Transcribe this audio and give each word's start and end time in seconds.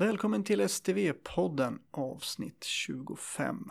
Välkommen 0.00 0.44
till 0.44 0.60
STV-podden 0.60 1.78
avsnitt 1.90 2.64
25. 2.64 3.70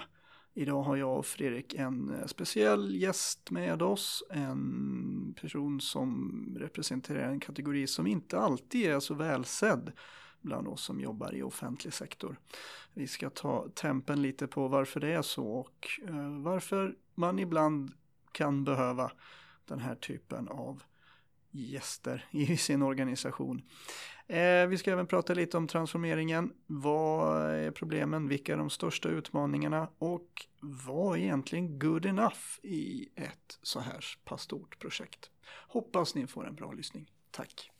Idag 0.53 0.83
har 0.83 0.95
jag 0.95 1.17
och 1.17 1.25
Fredrik 1.25 1.73
en 1.73 2.15
eh, 2.15 2.25
speciell 2.25 2.95
gäst 2.95 3.51
med 3.51 3.81
oss. 3.81 4.23
En 4.29 5.35
person 5.41 5.81
som 5.81 6.57
representerar 6.59 7.29
en 7.29 7.39
kategori 7.39 7.87
som 7.87 8.07
inte 8.07 8.39
alltid 8.39 8.85
är 8.85 8.99
så 8.99 9.13
välsedd 9.13 9.91
bland 10.41 10.67
oss 10.67 10.83
som 10.83 10.99
jobbar 10.99 11.35
i 11.35 11.43
offentlig 11.43 11.93
sektor. 11.93 12.39
Vi 12.93 13.07
ska 13.07 13.29
ta 13.29 13.69
tempen 13.75 14.21
lite 14.21 14.47
på 14.47 14.67
varför 14.67 14.99
det 14.99 15.13
är 15.13 15.21
så 15.21 15.47
och 15.47 15.87
eh, 16.07 16.41
varför 16.41 16.95
man 17.15 17.39
ibland 17.39 17.91
kan 18.31 18.63
behöva 18.63 19.11
den 19.65 19.79
här 19.79 19.95
typen 19.95 20.47
av 20.47 20.83
gäster 21.51 22.25
i 22.31 22.57
sin 22.57 22.81
organisation. 22.81 23.61
Eh, 24.27 24.67
vi 24.67 24.77
ska 24.77 24.91
även 24.91 25.07
prata 25.07 25.33
lite 25.33 25.57
om 25.57 25.67
transformeringen. 25.67 26.53
Vad 26.65 27.49
är 27.49 27.71
problemen? 27.71 28.27
Vilka 28.27 28.53
är 28.53 28.57
de 28.57 28.69
största 28.69 29.09
utmaningarna? 29.09 29.89
Och 29.97 30.29
vad 30.61 31.17
är 31.17 31.21
egentligen 31.21 31.79
good 31.79 32.05
enough 32.05 32.39
i 32.63 33.09
ett 33.15 33.59
så 33.61 33.79
här 33.79 34.05
pass 34.25 34.41
stort 34.41 34.79
projekt? 34.79 35.31
Hoppas 35.67 36.15
ni 36.15 36.27
får 36.27 36.47
en 36.47 36.55
bra 36.55 36.71
lyssning. 36.71 37.11
Tack! 37.31 37.71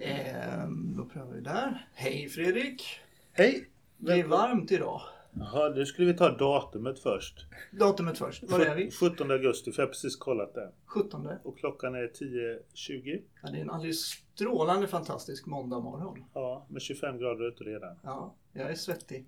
Eh, 0.00 0.68
då 0.68 1.04
prövar 1.04 1.32
vi 1.32 1.40
där. 1.40 1.88
Hej 1.94 2.28
Fredrik! 2.28 3.00
Hej! 3.32 3.68
Det 3.96 4.12
är 4.12 4.24
varmt 4.24 4.72
idag. 4.72 5.02
Jaha, 5.34 5.68
nu 5.68 5.86
skulle 5.86 6.12
vi 6.12 6.18
ta 6.18 6.30
datumet 6.30 6.98
först. 6.98 7.46
Datumet 7.70 8.18
först. 8.18 8.42
Var 8.42 8.60
är 8.60 8.74
vi? 8.74 8.90
17 8.90 9.30
augusti, 9.30 9.72
för 9.72 9.82
jag 9.82 9.86
har 9.86 9.92
precis 9.92 10.16
kollat 10.16 10.54
det. 10.54 10.72
17. 10.86 11.28
Och 11.42 11.58
klockan 11.58 11.94
är 11.94 12.08
10.20. 12.08 13.22
Ja, 13.42 13.50
det 13.50 13.58
är 13.58 13.62
en 13.62 13.70
alldeles 13.70 14.00
strålande 14.34 14.86
fantastisk 14.86 15.46
måndag 15.46 15.80
morgon. 15.80 16.24
Ja, 16.34 16.66
med 16.68 16.82
25 16.82 17.18
grader 17.18 17.48
ute 17.48 17.64
redan. 17.64 17.96
Ja, 18.02 18.34
jag 18.52 18.70
är 18.70 18.74
svettig. 18.74 19.26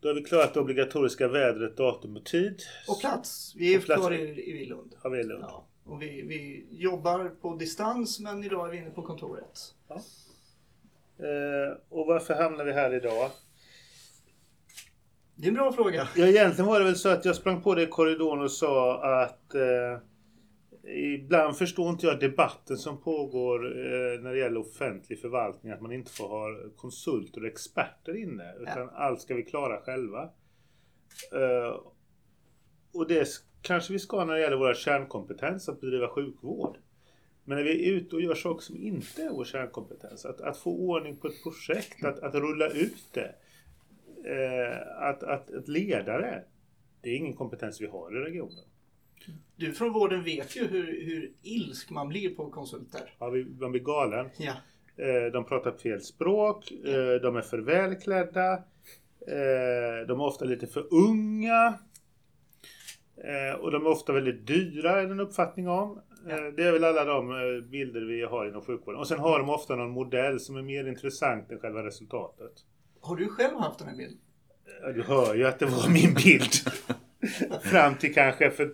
Då 0.00 0.08
har 0.08 0.14
vi 0.14 0.22
klarat 0.22 0.54
det 0.54 0.60
obligatoriska 0.60 1.28
vädret, 1.28 1.76
datum 1.76 2.16
och 2.16 2.24
tid. 2.24 2.62
Och 2.88 3.00
plats. 3.00 3.54
Vi 3.56 3.74
är 3.74 3.80
plats. 3.80 4.00
kvar 4.00 4.12
i, 4.12 4.62
i 4.62 4.66
Lund. 4.66 4.94
Har 4.98 5.10
vi 5.10 5.20
i 5.20 5.24
Lund. 5.24 5.44
Ja, 5.48 5.66
och 5.84 6.02
vi, 6.02 6.22
vi 6.22 6.66
jobbar 6.70 7.28
på 7.40 7.56
distans 7.56 8.20
men 8.20 8.44
idag 8.44 8.66
är 8.66 8.70
vi 8.70 8.78
inne 8.78 8.90
på 8.90 9.02
kontoret. 9.02 9.74
Eh, 11.18 11.78
och 11.88 12.06
varför 12.06 12.34
hamnar 12.34 12.64
vi 12.64 12.72
här 12.72 12.94
idag? 12.94 13.30
Det 15.38 15.46
är 15.46 15.48
en 15.48 15.54
bra 15.54 15.72
fråga. 15.72 16.08
Ja, 16.16 16.26
egentligen 16.26 16.66
var 16.66 16.78
det 16.78 16.84
väl 16.84 16.96
så 16.96 17.08
att 17.08 17.24
jag 17.24 17.36
sprang 17.36 17.62
på 17.62 17.74
det 17.74 17.82
i 17.82 17.86
korridoren 17.86 18.42
och 18.42 18.50
sa 18.50 19.02
att 19.22 19.54
eh, 19.54 19.98
ibland 21.14 21.56
förstår 21.56 21.90
inte 21.90 22.06
jag 22.06 22.20
debatten 22.20 22.76
som 22.76 23.00
pågår 23.00 23.66
eh, 23.66 24.20
när 24.20 24.32
det 24.32 24.38
gäller 24.38 24.60
offentlig 24.60 25.20
förvaltning. 25.20 25.72
Att 25.72 25.80
man 25.80 25.92
inte 25.92 26.12
får 26.12 26.28
ha 26.28 26.70
konsulter 26.76 27.40
och 27.40 27.46
experter 27.46 28.16
inne. 28.16 28.54
Utan 28.60 28.88
allt 28.88 29.20
ska 29.20 29.34
vi 29.34 29.42
klara 29.42 29.80
själva. 29.80 30.22
Eh, 31.32 31.80
och 32.92 33.08
det 33.08 33.28
kanske 33.62 33.92
vi 33.92 33.98
ska 33.98 34.24
när 34.24 34.34
det 34.34 34.40
gäller 34.40 34.56
våra 34.56 34.74
kärnkompetens 34.74 35.68
att 35.68 35.80
bedriva 35.80 36.08
sjukvård. 36.08 36.76
Men 37.44 37.56
när 37.56 37.64
vi 37.64 37.88
är 37.88 37.92
ute 37.92 38.16
och 38.16 38.22
gör 38.22 38.34
saker 38.34 38.62
som 38.62 38.76
inte 38.76 39.22
är 39.22 39.30
vår 39.30 39.44
kärnkompetens. 39.44 40.24
Att, 40.24 40.40
att 40.40 40.58
få 40.58 40.70
ordning 40.70 41.16
på 41.16 41.28
ett 41.28 41.42
projekt, 41.42 42.04
att, 42.04 42.18
att 42.18 42.34
rulla 42.34 42.68
ut 42.68 43.04
det. 43.12 43.34
Eh, 44.26 45.08
att, 45.08 45.22
att, 45.22 45.54
att 45.54 45.68
ledare, 45.68 46.42
det 47.00 47.10
är 47.10 47.16
ingen 47.16 47.36
kompetens 47.36 47.80
vi 47.80 47.86
har 47.86 48.16
i 48.16 48.20
regionen. 48.20 48.64
Du 49.56 49.72
från 49.72 49.92
vården 49.92 50.24
vet 50.24 50.56
ju 50.56 50.66
hur, 50.66 50.86
hur 50.86 51.32
ilsk 51.42 51.90
man 51.90 52.08
blir 52.08 52.34
på 52.34 52.50
konsulter. 52.50 53.14
Ja, 53.18 53.32
man 53.60 53.72
blir 53.72 53.82
galen. 53.82 54.30
Ja. 54.36 54.52
Eh, 55.04 55.32
de 55.32 55.44
pratar 55.44 55.72
fel 55.72 56.00
språk, 56.00 56.70
eh, 56.70 57.20
de 57.22 57.36
är 57.36 57.42
för 57.42 57.58
välklädda, 57.58 58.62
de 60.06 60.20
är 60.20 60.20
ofta 60.20 60.44
lite 60.44 60.66
för 60.66 60.94
unga. 60.94 61.78
Och 63.58 63.70
de 63.70 63.86
är 63.86 63.90
ofta 63.90 64.12
väldigt 64.12 64.46
dyra 64.46 64.90
är 64.90 65.06
det 65.06 65.12
en 65.12 65.20
uppfattning 65.20 65.68
om. 65.68 66.00
Ja. 66.28 66.50
Det 66.50 66.62
är 66.62 66.72
väl 66.72 66.84
alla 66.84 67.04
de 67.04 67.28
bilder 67.70 68.00
vi 68.00 68.22
har 68.22 68.46
inom 68.46 68.62
sjukvården. 68.62 69.00
Och 69.00 69.08
sen 69.08 69.18
har 69.18 69.38
de 69.38 69.50
ofta 69.50 69.76
någon 69.76 69.90
modell 69.90 70.40
som 70.40 70.56
är 70.56 70.62
mer 70.62 70.88
intressant 70.88 71.50
än 71.50 71.58
själva 71.58 71.82
resultatet. 71.82 72.52
Har 73.06 73.16
du 73.16 73.28
själv 73.28 73.56
haft 73.56 73.78
den 73.78 73.88
här 73.88 73.96
bilden? 73.96 74.18
Ja, 74.82 74.92
du 74.92 75.02
hör 75.02 75.34
ju 75.34 75.46
att 75.46 75.58
det 75.58 75.66
var 75.66 75.88
min 75.88 76.14
bild. 76.14 76.52
Fram 77.62 77.94
till 77.94 78.14
kanske 78.14 78.50
för 78.50 78.72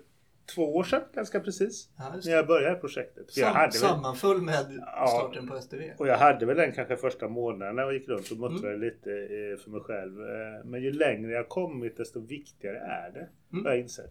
två 0.55 0.77
år 0.77 0.85
sedan, 0.85 1.01
ganska 1.15 1.41
precis. 1.41 1.89
Ja, 1.99 2.15
När 2.25 2.33
jag 2.33 2.47
började 2.47 2.75
projektet. 2.77 3.31
Sam, 3.33 3.55
väl, 3.55 3.73
sammanföll 3.73 4.41
med 4.43 4.81
Ja. 4.87 5.07
starten 5.07 5.49
på 5.49 5.57
STV. 5.57 5.93
och 5.99 6.09
jag 6.09 6.19
hade 6.19 6.47
väl 6.47 6.57
den 6.57 6.73
kanske 6.73 6.97
första 6.97 7.29
månaden 7.29 7.77
när 7.77 7.83
jag 7.83 7.95
gick 7.95 8.09
runt 8.09 8.31
och 8.31 8.37
muttrade 8.39 8.75
Mm. 8.75 8.81
lite 8.81 9.11
eh, 9.11 9.59
för 9.65 9.71
mig 9.71 9.81
själv. 9.81 10.21
Eh, 10.21 10.65
Men 10.65 10.83
ju 10.83 10.93
längre 10.93 11.33
jag 11.33 11.49
kommit 11.49 11.97
desto 11.97 12.21
viktigare 12.21 12.79
är 12.79 13.11
det. 13.11 13.29
Mm. 13.53 13.65
Har 13.65 13.73
jag 13.73 13.81
insett. 13.81 14.11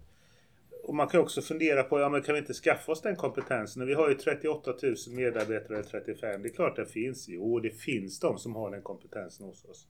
Och 0.83 0.95
man 0.95 1.07
kan 1.07 1.21
också 1.21 1.41
fundera 1.41 1.83
på, 1.83 1.99
ja 1.99 2.09
men 2.09 2.21
kan 2.21 2.33
vi 2.35 2.39
inte 2.41 2.53
skaffa 2.53 2.91
oss 2.91 3.01
den 3.01 3.15
kompetensen? 3.15 3.85
Vi 3.87 3.93
har 3.93 4.09
ju 4.09 4.15
38 4.15 4.73
000 4.83 4.95
medarbetare, 5.15 5.77
eller 5.77 5.83
35. 5.89 6.41
Det 6.41 6.47
är 6.49 6.53
klart 6.53 6.75
det 6.75 6.85
finns. 6.85 7.25
Jo, 7.29 7.59
det 7.59 7.69
finns 7.69 8.19
de 8.19 8.39
som 8.39 8.55
har 8.55 8.71
den 8.71 8.81
kompetensen 8.81 9.45
hos 9.45 9.65
oss. 9.65 9.87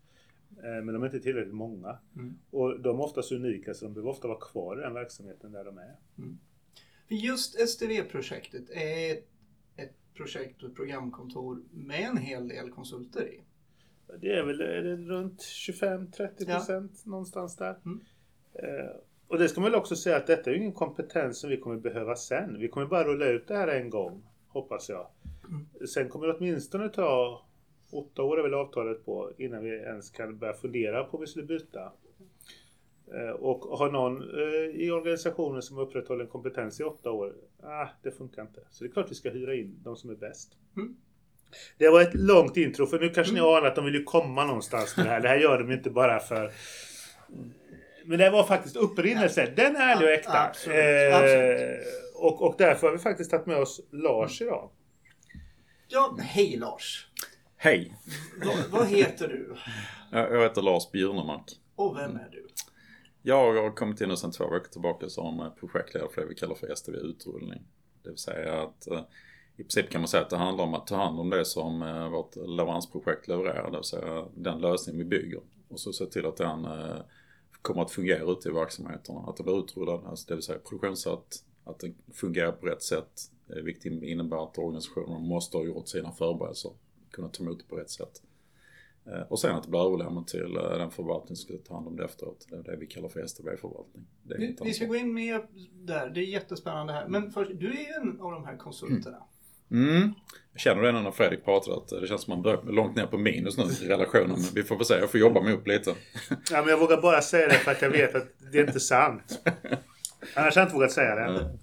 Eh, 0.57 0.83
Men 0.83 0.87
de 0.93 1.03
är 1.03 1.05
inte 1.05 1.19
tillräckligt 1.19 1.53
många. 1.53 1.97
Mm. 2.15 2.37
Och 2.51 2.79
de 2.79 2.99
är 2.99 3.03
oftast 3.03 3.31
unika 3.31 3.73
så 3.73 3.85
de 3.85 3.93
behöver 3.93 4.11
ofta 4.11 4.27
vara 4.27 4.39
kvar 4.39 4.79
i 4.79 4.81
den 4.81 4.93
verksamheten 4.93 5.51
där 5.51 5.65
de 5.65 5.77
är. 5.77 5.95
För 7.07 7.15
just 7.15 7.59
STV-projektet 7.69 8.69
är 8.69 9.11
ett, 9.75 9.97
projekt 10.13 10.63
och 10.63 10.69
ett 10.69 10.75
programkontor 10.75 11.63
med 11.71 12.01
en 12.01 12.17
hel 12.17 12.47
del 12.47 12.71
konsulter 12.71 13.27
i. 13.27 13.43
Det 14.21 14.33
är 14.33 14.43
väl 14.43 14.61
är 14.61 14.83
det 14.83 14.95
runt 14.95 15.39
25-30 15.41 16.45
procent 16.45 17.05
någonstans 17.05 17.55
där. 17.55 17.79
Mm. 17.85 18.01
Eh, 18.53 18.95
och 19.27 19.37
det 19.37 19.49
ska 19.49 19.61
man 19.61 19.71
väl 19.71 19.79
också 19.79 19.95
säga 19.95 20.17
att 20.17 20.27
detta 20.27 20.51
är 20.51 20.55
ingen 20.55 20.71
kompetens 20.71 21.39
som 21.39 21.49
vi 21.49 21.57
kommer 21.57 21.77
behöva 21.77 22.15
sen. 22.15 22.59
Vi 22.59 22.67
kommer 22.67 22.87
bara 22.87 23.03
rulla 23.03 23.25
ut 23.25 23.47
det 23.47 23.57
här 23.57 23.67
en 23.67 23.89
gång, 23.89 24.23
hoppas 24.47 24.89
jag. 24.89 25.07
Mm. 25.49 25.87
Sen 25.87 26.09
kommer 26.09 26.27
det 26.27 26.33
åtminstone 26.33 26.89
ta 26.89 27.41
åtta 27.91 28.23
år 28.23 28.39
är 28.39 28.43
väl 28.43 28.53
avtalet 28.53 29.05
på 29.05 29.31
innan 29.37 29.63
vi 29.63 29.69
ens 29.69 30.09
kan 30.09 30.37
börja 30.37 30.53
fundera 30.53 31.03
på 31.03 31.17
om 31.17 31.21
vi 31.21 31.27
skulle 31.27 31.45
byta. 31.45 31.91
Eh, 33.13 33.29
och 33.29 33.77
har 33.77 33.91
någon 33.91 34.21
eh, 34.21 34.81
i 34.81 34.91
organisationen 34.91 35.61
som 35.61 35.77
upprätthåller 35.77 36.23
en 36.23 36.29
kompetens 36.29 36.79
i 36.79 36.83
åtta 36.83 37.11
år, 37.11 37.33
ah, 37.63 37.87
det 38.03 38.11
funkar 38.11 38.41
inte. 38.41 38.61
Så 38.69 38.83
det 38.83 38.89
är 38.89 38.93
klart 38.93 39.11
vi 39.11 39.15
ska 39.15 39.29
hyra 39.29 39.55
in 39.55 39.75
de 39.83 39.95
som 39.95 40.09
är 40.09 40.15
bäst. 40.15 40.51
Mm. 40.77 40.95
Det 41.77 41.89
var 41.89 42.01
ett 42.01 42.13
långt 42.15 42.57
intro 42.57 42.85
för 42.85 42.99
nu 42.99 43.09
kanske 43.09 43.33
Mm. 43.33 43.43
ni 43.43 43.49
anar 43.49 43.67
att 43.67 43.75
de 43.75 43.85
vill 43.85 43.95
ju 43.95 44.03
komma 44.03 44.45
någonstans 44.45 44.97
med 44.97 45.05
det 45.05 45.09
här. 45.09 45.21
Det 45.21 45.27
här 45.27 45.37
gör 45.37 45.59
de 45.59 45.71
inte 45.71 45.89
bara 45.89 46.19
för... 46.19 46.51
Men 48.05 48.19
det 48.19 48.29
var 48.29 48.43
faktiskt 48.43 48.75
upprinnelse. 48.75 49.53
Den 49.55 49.75
är 49.75 49.95
ärlig 49.95 50.07
och 50.07 50.13
äkta. 50.13 50.39
Absolut, 50.49 50.77
Eh, 50.77 51.15
absolut. 51.17 51.79
Och, 52.15 52.41
och 52.41 52.55
därför 52.57 52.87
har 52.87 52.93
vi 52.93 52.99
faktiskt 52.99 53.31
tagit 53.31 53.45
med 53.45 53.57
oss 53.57 53.81
Lars 53.91 54.41
idag. 54.41 54.69
Ja, 55.87 56.17
hej 56.21 56.57
Lars! 56.57 57.10
Hej! 57.63 57.95
Vad, 58.71 58.87
heter 58.87 59.27
du? 59.27 59.55
Jag 60.11 60.43
heter 60.43 60.61
Lars 60.61 60.91
Bjurnemark. 60.91 61.43
Och 61.75 61.97
vem 61.97 62.15
är 62.15 62.29
du? 62.31 62.47
Jag 63.21 63.63
har 63.63 63.75
kommit 63.75 64.01
in 64.01 64.09
nu 64.09 64.15
sedan 64.15 64.31
två 64.31 64.49
veckor 64.49 64.67
tillbaka 64.67 65.09
som 65.09 65.39
eh, 65.39 65.49
projektledare 65.49 66.09
för 66.13 66.21
det 66.21 66.27
vi 66.27 66.35
kallar 66.35 66.55
för 66.55 66.75
STV 66.75 66.97
Utrullning. 66.97 67.61
Det 68.03 68.09
vill 68.09 68.17
säga 68.17 68.61
att 68.61 68.87
eh, 68.87 69.01
i 69.57 69.63
princip 69.63 69.89
kan 69.89 70.01
man 70.01 70.07
säga 70.07 70.23
att 70.23 70.29
det 70.29 70.37
handlar 70.37 70.63
om 70.63 70.73
att 70.73 70.87
ta 70.87 70.95
hand 70.95 71.19
om 71.19 71.29
det 71.29 71.45
som 71.45 71.81
eh, 71.81 72.09
vårt 72.09 72.35
leveransprojekt 72.35 73.27
levererar, 73.27 73.71
det 73.71 73.77
vill 73.77 73.83
säga 73.83 74.25
den 74.35 74.61
lösning 74.61 74.97
vi 74.97 75.05
bygger. 75.05 75.41
Och 75.67 75.79
så 75.79 75.93
se 75.93 76.05
till 76.05 76.25
att 76.25 76.37
den 76.37 76.67
kommer 77.61 77.81
att 77.81 77.91
fungera 77.91 78.31
ute 78.31 78.49
i 78.49 78.51
verksamheterna. 78.51 79.19
Att 79.19 79.37
det 79.37 79.43
blir 79.43 79.59
utrullad, 79.59 80.05
alltså 80.05 80.27
det 80.27 80.35
vill 80.35 80.43
säga 80.43 80.59
produktionssatt, 80.59 81.43
att 81.63 81.79
den 81.79 81.95
fungerar 82.13 82.51
på 82.51 82.65
rätt 82.65 82.83
sätt. 82.83 83.21
Viktigt 83.63 84.03
innebär 84.03 84.43
att 84.43 84.57
organisationen 84.57 85.27
måste 85.27 85.57
ha 85.57 85.63
gjort 85.63 85.87
sina 85.87 86.11
förberedelser, 86.11 86.71
kunna 87.11 87.29
ta 87.29 87.43
emot 87.43 87.59
det 87.59 87.65
på 87.65 87.75
rätt 87.75 87.89
sätt. 87.89 88.21
Eh, 89.05 89.21
Och 89.29 89.39
sen 89.39 89.55
att 89.55 89.63
det 89.63 89.69
blir 89.69 89.85
överlämnat 89.85 90.27
till 90.27 90.57
eh, 90.57 90.77
den 90.77 90.91
förvaltning 90.91 91.35
som 91.35 91.47
ska 91.47 91.67
ta 91.67 91.73
hand 91.73 91.87
om 91.87 91.95
det 91.95 92.05
efteråt. 92.05 92.47
Det 92.49 92.55
är 92.55 92.63
det 92.63 92.77
vi 92.79 92.87
kallar 92.87 93.09
för 93.09 93.19
STB-förvaltning. 93.19 94.05
Vi, 94.23 94.57
vi 94.63 94.73
ska 94.73 94.85
gå 94.85 94.95
in 94.95 95.13
mer 95.13 95.45
där. 95.73 96.09
Det 96.09 96.19
är 96.19 96.23
jättespännande 96.25 96.93
här. 96.93 97.07
Men 97.07 97.31
först, 97.31 97.51
du 97.59 97.67
är 97.67 97.79
ju 97.79 97.93
en 98.01 98.21
av 98.21 98.31
de 98.31 98.45
här 98.45 98.57
konsulterna. 98.57 99.23
Mm. 99.71 100.13
Jag 100.51 100.61
känner 100.61 100.81
det 100.81 100.91
när 100.91 101.11
Fredrik 101.11 101.45
pratar 101.45 101.71
att 101.71 101.87
det 101.87 102.07
känns 102.07 102.21
som 102.21 102.33
att 102.33 102.37
man 102.37 102.41
börjar 102.43 102.73
långt 102.73 102.95
ner 102.95 103.05
på 103.05 103.17
minus 103.17 103.57
nu 103.57 103.63
i 103.63 103.87
relationen. 103.89 104.29
Men 104.31 104.53
vi 104.55 104.63
får 104.63 104.75
väl 104.75 104.85
se, 104.85 104.93
jag 104.93 105.11
får 105.11 105.19
jobba 105.19 105.41
mig 105.41 105.53
upp 105.53 105.67
lite. 105.67 105.95
Ja, 106.29 106.61
men 106.61 106.67
jag 106.67 106.79
vågar 106.79 107.01
bara 107.01 107.21
säga 107.21 107.47
det 107.47 107.53
för 107.53 107.71
att 107.71 107.81
jag 107.81 107.89
vet 107.89 108.15
att 108.15 108.27
det 108.51 108.59
är 108.59 108.67
inte 108.67 108.79
sant. 108.79 109.41
Annars 110.35 110.55
har 110.55 110.61
jag 110.61 110.67
inte 110.67 110.75
vågat 110.75 110.91
säga 110.91 111.15
det. 111.15 111.23
Mm. 111.23 111.57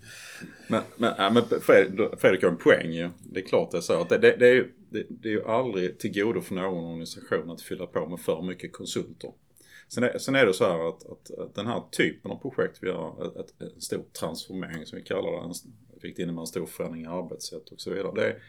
Men, 0.69 0.83
men, 0.97 1.35
men 1.35 1.43
Fredrik, 1.61 2.21
Fredrik 2.21 2.43
har 2.43 2.51
en 2.51 2.57
poäng 2.57 2.93
ju. 2.93 3.11
Det 3.33 3.41
är 3.41 3.47
klart 3.47 3.71
det 3.71 3.77
är 3.77 3.81
så. 3.81 4.01
Att 4.01 4.09
det, 4.09 4.19
det, 4.19 4.37
det, 4.37 4.47
är 4.49 4.55
ju, 4.55 4.73
det, 4.91 5.07
det 5.09 5.29
är 5.29 5.33
ju 5.33 5.45
aldrig 5.45 5.99
till 5.99 6.15
godo 6.15 6.41
för 6.41 6.55
någon 6.55 6.85
organisation 6.85 7.51
att 7.51 7.63
fylla 7.63 7.87
på 7.87 8.07
med 8.07 8.21
för 8.21 8.43
mycket 8.43 8.73
konsulter. 8.73 9.33
Sen 9.89 10.05
är, 10.05 10.19
sen 10.19 10.35
är 10.35 10.47
det 10.47 10.55
så 10.55 10.65
här 10.65 10.89
att, 10.89 11.07
att, 11.07 11.39
att 11.39 11.55
den 11.55 11.67
här 11.67 11.83
typen 11.91 12.31
av 12.31 12.37
projekt, 12.37 12.79
vi 12.83 12.91
har 12.91 13.27
ett, 13.27 13.37
ett, 13.37 13.75
en 13.75 13.81
stor 13.81 14.05
transformering 14.21 14.87
som 14.87 14.99
vi 14.99 15.05
kallar 15.05 15.33
det, 15.33 15.39
en, 15.39 15.55
vilket 16.03 16.19
innebär 16.19 16.41
en 16.41 16.47
stor 16.47 16.67
förändring 16.67 17.03
i 17.03 17.07
arbetssätt 17.07 17.69
och 17.69 17.81
så 17.81 17.91
vidare. 17.91 18.13
Det 18.15 18.27
är, 18.27 18.43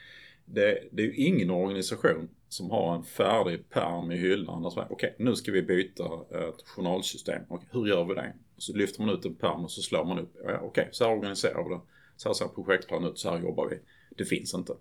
det, 0.45 0.83
det 0.91 1.01
är 1.01 1.05
ju 1.05 1.15
ingen 1.15 1.49
organisation 1.49 2.29
som 2.49 2.71
har 2.71 2.95
en 2.95 3.03
färdig 3.03 3.69
pärm 3.69 4.11
i 4.11 4.17
hyllan 4.17 4.61
där 4.61 4.69
okej 4.69 4.85
okay, 4.89 5.11
nu 5.17 5.35
ska 5.35 5.51
vi 5.51 5.61
byta 5.61 6.03
ett 6.31 6.61
journalsystem. 6.65 7.41
Okay, 7.49 7.67
hur 7.71 7.87
gör 7.87 8.05
vi 8.05 8.13
det? 8.13 8.33
Så 8.57 8.73
lyfter 8.73 9.01
man 9.01 9.15
ut 9.15 9.25
en 9.25 9.35
pärm 9.35 9.63
och 9.63 9.71
så 9.71 9.81
slår 9.81 10.05
man 10.05 10.19
upp. 10.19 10.35
Ja, 10.35 10.55
okej, 10.55 10.67
okay, 10.67 10.85
så 10.91 11.03
här 11.03 11.17
organiserar 11.17 11.63
vi 11.63 11.69
det. 11.69 11.81
Så 12.17 12.29
här 12.29 12.33
ser 12.33 12.47
projektplanen 12.47 13.11
ut, 13.11 13.19
så 13.19 13.29
här 13.29 13.39
jobbar 13.39 13.69
vi. 13.69 13.79
Det 14.15 14.25
finns 14.25 14.53
inte. 14.53 14.73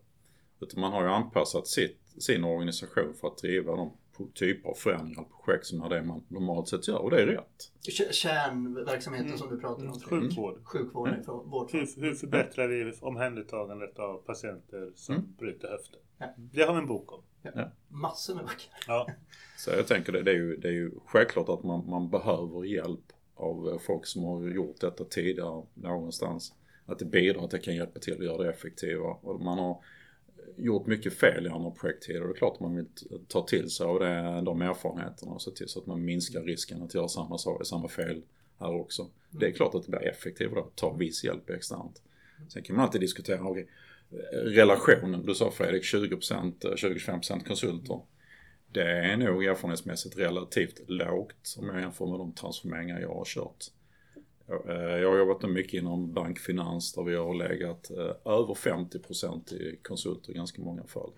Utan 0.61 0.81
man 0.81 0.93
har 0.93 1.03
ju 1.03 1.09
anpassat 1.09 1.67
sitt, 1.67 1.99
sin 2.19 2.45
organisation 2.45 3.15
för 3.21 3.29
att 3.29 3.39
driva 3.39 3.77
de 3.77 3.93
typer 4.35 4.69
av 4.69 4.75
förändringar 4.75 5.21
och 5.21 5.45
projekt 5.45 5.67
som 5.67 5.83
är 5.83 5.89
det 5.89 6.03
man 6.03 6.25
normalt 6.29 6.69
sett 6.69 6.89
gör 6.89 6.99
och 6.99 7.11
det 7.11 7.23
är 7.23 7.27
rätt. 7.27 7.73
Kärnverksamheten 8.11 9.27
mm. 9.27 9.39
som 9.39 9.51
du 9.51 9.61
pratar 9.61 9.83
om. 9.83 9.89
Mm. 9.89 10.01
Sjukvård. 10.01 10.53
Mm. 10.53 10.65
Sjukvård 10.65 11.09
mm. 11.09 11.25
vård. 11.25 11.71
Hur, 11.73 12.01
hur 12.01 12.15
förbättrar 12.15 12.69
vi 12.69 12.93
omhändertagandet 13.01 13.99
av 13.99 14.19
patienter 14.19 14.93
som 14.95 15.15
mm. 15.15 15.27
bryter 15.39 15.69
höften? 15.69 16.01
Ja. 16.19 16.35
Det 16.37 16.63
har 16.63 16.73
vi 16.73 16.79
en 16.79 16.87
bok 16.87 17.13
om. 17.13 17.23
Ja. 17.43 17.51
Ja. 17.55 17.71
Massor 17.89 18.35
med 18.35 18.45
böcker. 18.45 18.71
Ja. 18.87 19.09
Så 19.57 19.71
jag 19.71 19.87
tänker 19.87 20.13
det, 20.13 20.23
det, 20.23 20.31
är 20.31 20.35
ju, 20.35 20.57
det 20.57 20.69
är 20.69 20.73
ju 20.73 20.91
självklart 21.07 21.49
att 21.49 21.63
man, 21.63 21.91
man 21.91 22.11
behöver 22.11 22.65
hjälp 22.65 23.13
av 23.35 23.79
folk 23.87 24.07
som 24.07 24.25
har 24.25 24.49
gjort 24.49 24.81
detta 24.81 25.05
tidigare 25.05 25.63
någonstans. 25.75 26.55
Att 26.87 26.99
det 26.99 27.05
bidrar, 27.05 27.45
att 27.45 27.51
det 27.51 27.59
kan 27.59 27.75
hjälpa 27.77 27.99
till 28.01 28.13
att 28.13 28.25
göra 28.25 28.43
det 28.43 28.51
effektivare. 28.51 29.17
Och 29.23 29.41
man 29.41 29.59
har 29.59 29.83
gjort 30.59 30.87
mycket 30.87 31.15
fel 31.15 31.47
i 31.47 31.49
andra 31.49 31.71
projekttider. 31.71 32.21
Det 32.21 32.31
är 32.31 32.35
klart 32.35 32.55
att 32.55 32.61
man 32.61 32.77
vill 32.77 32.87
ta 33.29 33.47
till 33.47 33.71
sig 33.71 33.87
av 33.87 34.01
det, 34.01 34.43
de 34.45 34.63
erfarenheterna 34.63 35.33
och 35.33 35.43
se 35.43 35.51
till 35.51 35.69
så 35.69 35.81
att 35.81 35.87
man 35.87 36.05
minskar 36.05 36.43
risken 36.43 36.83
att 36.83 36.95
göra 36.95 37.09
samma, 37.09 37.39
samma 37.65 37.89
fel 37.89 38.23
här 38.59 38.75
också. 38.75 39.11
Det 39.31 39.47
är 39.47 39.53
klart 39.53 39.75
att 39.75 39.83
det 39.83 39.91
blir 39.91 40.09
effektivare 40.09 40.61
att 40.61 40.77
ta 40.77 40.93
viss 40.93 41.25
hjälp 41.25 41.51
externt. 41.51 42.03
Sen 42.49 42.63
kan 42.63 42.77
man 42.77 42.85
alltid 42.85 43.01
diskutera, 43.01 43.45
okay, 43.45 43.65
relationen, 44.33 45.27
du 45.27 45.35
sa 45.35 45.51
Fredrik 45.51 45.83
20%, 45.83 46.53
20-25% 46.61 47.33
eh, 47.33 47.43
konsulter. 47.43 48.01
Det 48.73 48.83
är 48.83 49.17
nog 49.17 49.45
erfarenhetsmässigt 49.45 50.19
relativt 50.19 50.81
lågt 50.89 51.57
om 51.59 51.69
jag 51.69 51.81
jämför 51.81 52.07
med 52.07 52.19
de 52.19 52.33
transformeringar 52.33 53.01
jag 53.01 53.15
har 53.15 53.25
kört. 53.25 53.65
Eh, 54.49 54.75
jag 54.75 55.11
har 55.11 55.19
jobbat 55.19 55.50
mycket 55.50 55.75
inom 55.75 56.12
bankfinans 56.12 56.93
där 56.93 57.03
vi 57.03 57.15
har 57.15 57.35
legat 57.35 57.91
eh, 57.91 58.33
över 58.33 58.55
50% 58.55 59.55
i 59.55 59.79
konsulter 59.83 60.31
i 60.31 60.35
ganska 60.35 60.62
många 60.62 60.85
fall. 60.85 61.12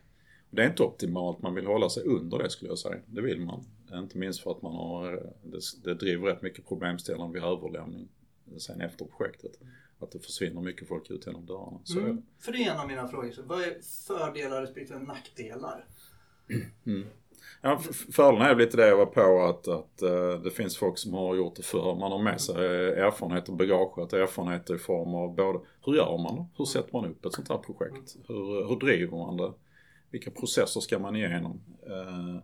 Det 0.51 0.63
är 0.63 0.67
inte 0.67 0.83
optimalt, 0.83 1.43
man 1.43 1.55
vill 1.55 1.67
hålla 1.67 1.89
sig 1.89 2.05
under 2.05 2.39
det 2.39 2.51
skulle 2.51 2.71
jag 2.71 2.79
säga. 2.79 3.01
Det 3.07 3.23
vill 3.23 3.41
man. 3.41 3.65
Inte 3.93 4.19
minst 4.19 4.41
för 4.41 4.51
att 4.51 4.63
man 4.63 4.73
har, 4.73 5.13
eh, 5.13 5.31
det, 5.43 5.61
det 5.85 5.95
driver 5.95 6.27
rätt 6.27 6.43
mycket 6.43 6.69
problemställande 6.69 7.35
vid 7.35 7.43
överlämning 7.43 8.09
sen 8.59 8.81
efter 8.81 9.05
projektet. 9.05 9.53
Att 9.99 10.11
det 10.11 10.19
försvinner 10.19 10.61
mycket 10.61 10.89
folk 10.89 11.11
ut 11.11 11.27
genom 11.27 11.47
dörrarna. 11.47 11.81
Så 11.85 11.99
mm, 12.01 12.23
för 12.39 12.53
det 12.53 12.59
är 12.59 12.71
en 12.71 12.81
av 12.81 12.89
mina 12.89 13.09
frågor. 13.09 13.31
Så 13.31 13.43
vad 13.43 13.63
är 13.63 13.77
fördelar 14.07 14.61
respektive 14.61 14.99
nackdelar? 14.99 15.85
Mm. 16.87 17.07
Ja, 17.63 17.81
fördelen 18.13 18.47
är 18.47 18.57
lite 18.57 18.77
det 18.77 18.89
jag 18.89 18.97
var 18.97 19.07
på 19.07 19.43
att, 19.43 19.69
att 19.69 20.03
uh, 20.03 20.43
det 20.43 20.51
finns 20.51 20.77
folk 20.77 20.99
som 20.99 21.15
har 21.15 21.37
gjort 21.37 21.57
det 21.57 21.63
förr. 21.63 21.97
Man 22.01 22.13
har 22.13 22.23
med 22.23 22.41
sig 22.41 22.57
erfarenhet 22.99 23.49
och 23.49 23.57
bagaget, 23.57 24.13
erfarenheter 24.13 24.75
i 24.75 24.79
form 24.79 25.15
av 25.15 25.35
både 25.35 25.59
hur 25.85 25.95
gör 25.95 26.19
man? 26.19 26.47
Hur 26.57 26.65
sätter 26.65 26.93
man 26.93 27.11
upp 27.11 27.25
ett 27.25 27.33
sånt 27.33 27.49
här 27.49 27.59
projekt? 27.59 28.17
Hur, 28.29 28.69
hur 28.69 28.81
driver 28.81 29.17
man 29.17 29.37
det? 29.37 29.53
Vilka 30.11 30.31
processer 30.31 30.81
ska 30.81 30.99
man 30.99 31.17
igenom? 31.17 31.61
Uh, 31.87 32.41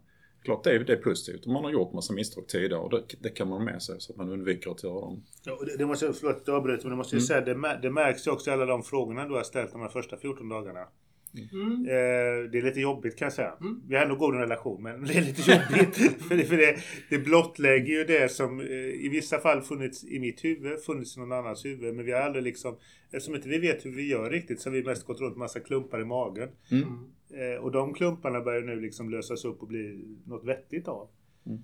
klart 0.47 0.65
det 0.65 0.71
är, 0.71 0.79
det 0.79 0.93
är 0.93 0.97
positivt. 0.97 1.47
Man 1.47 1.65
har 1.65 1.71
gjort 1.71 1.93
massa 1.93 2.13
misstag 2.13 2.49
tidigare 2.49 2.83
och 2.83 2.91
det, 2.91 3.03
det 3.21 3.29
kan 3.29 3.49
man 3.49 3.59
ha 3.59 3.65
med 3.65 3.83
sig 3.83 4.01
så 4.01 4.13
att 4.13 4.19
man 4.19 4.33
undviker 4.33 4.71
att 4.71 4.83
göra 4.83 5.01
dem. 5.01 5.23
Ja, 5.45 5.59
det, 5.67 5.77
det 5.77 5.87
måste, 5.87 6.13
förlåt 6.13 6.37
att 6.37 6.49
jag 6.49 6.57
avbryter 6.57 6.83
men 6.83 6.91
det 6.91 6.97
måste 6.97 7.17
ju 7.17 7.19
mm. 7.19 7.27
säga, 7.27 7.41
det, 7.41 7.79
det 7.83 7.91
märks 7.91 8.27
ju 8.27 8.31
också 8.31 8.51
i 8.51 8.53
alla 8.53 8.67
de 8.67 8.83
frågorna 8.83 9.29
du 9.29 9.35
har 9.35 9.43
ställt 9.43 9.73
de 9.73 9.81
här 9.81 9.89
första 9.89 10.17
14 10.17 10.49
dagarna. 10.49 10.89
Mm. 11.38 11.87
Eh, 11.87 12.50
det 12.50 12.59
är 12.59 12.62
lite 12.62 12.81
jobbigt 12.81 13.19
kan 13.19 13.27
jag 13.27 13.33
säga. 13.33 13.53
Mm. 13.61 13.81
Vi 13.88 13.94
har 13.94 14.03
ändå 14.03 14.17
god 14.17 14.35
relation 14.35 14.83
men 14.83 15.05
det 15.05 15.15
är 15.15 15.23
lite 15.23 15.50
jobbigt. 15.50 15.97
för 16.29 16.37
det, 16.37 16.44
för 16.44 16.56
det, 16.56 16.77
det 17.11 17.19
blottlägger 17.19 17.99
ju 17.99 18.05
det 18.05 18.29
som 18.33 18.61
eh, 18.61 18.67
i 18.77 19.09
vissa 19.12 19.38
fall 19.38 19.62
funnits 19.62 20.05
i 20.05 20.19
mitt 20.19 20.44
huvud, 20.44 20.81
funnits 20.81 21.17
i 21.17 21.21
någon 21.21 21.33
annans 21.33 21.65
huvud. 21.65 21.94
Men 21.94 22.05
vi 22.05 22.12
har 22.12 22.21
aldrig 22.21 22.44
liksom, 22.44 22.77
eftersom 23.11 23.35
inte 23.35 23.49
vi 23.49 23.59
vet 23.59 23.85
hur 23.85 23.93
vi 23.93 24.09
gör 24.09 24.31
riktigt 24.31 24.61
så 24.61 24.71
har 24.71 24.75
vi 24.75 24.85
mest 24.85 25.06
gått 25.06 25.21
runt 25.21 25.33
med 25.33 25.38
massa 25.38 25.61
klumpar 25.61 26.00
i 26.00 26.05
magen. 26.05 26.49
Mm. 26.71 26.88
Eh, 27.35 27.62
och 27.62 27.73
de 27.73 27.94
klumparna 27.94 28.41
börjar 28.41 28.62
nu 28.62 28.81
liksom 28.81 29.11
lösas 29.11 29.44
upp 29.44 29.62
och 29.62 29.69
bli 29.69 30.05
något 30.25 30.44
vettigt 30.44 30.88
av. 30.88 31.09
Mm. 31.47 31.62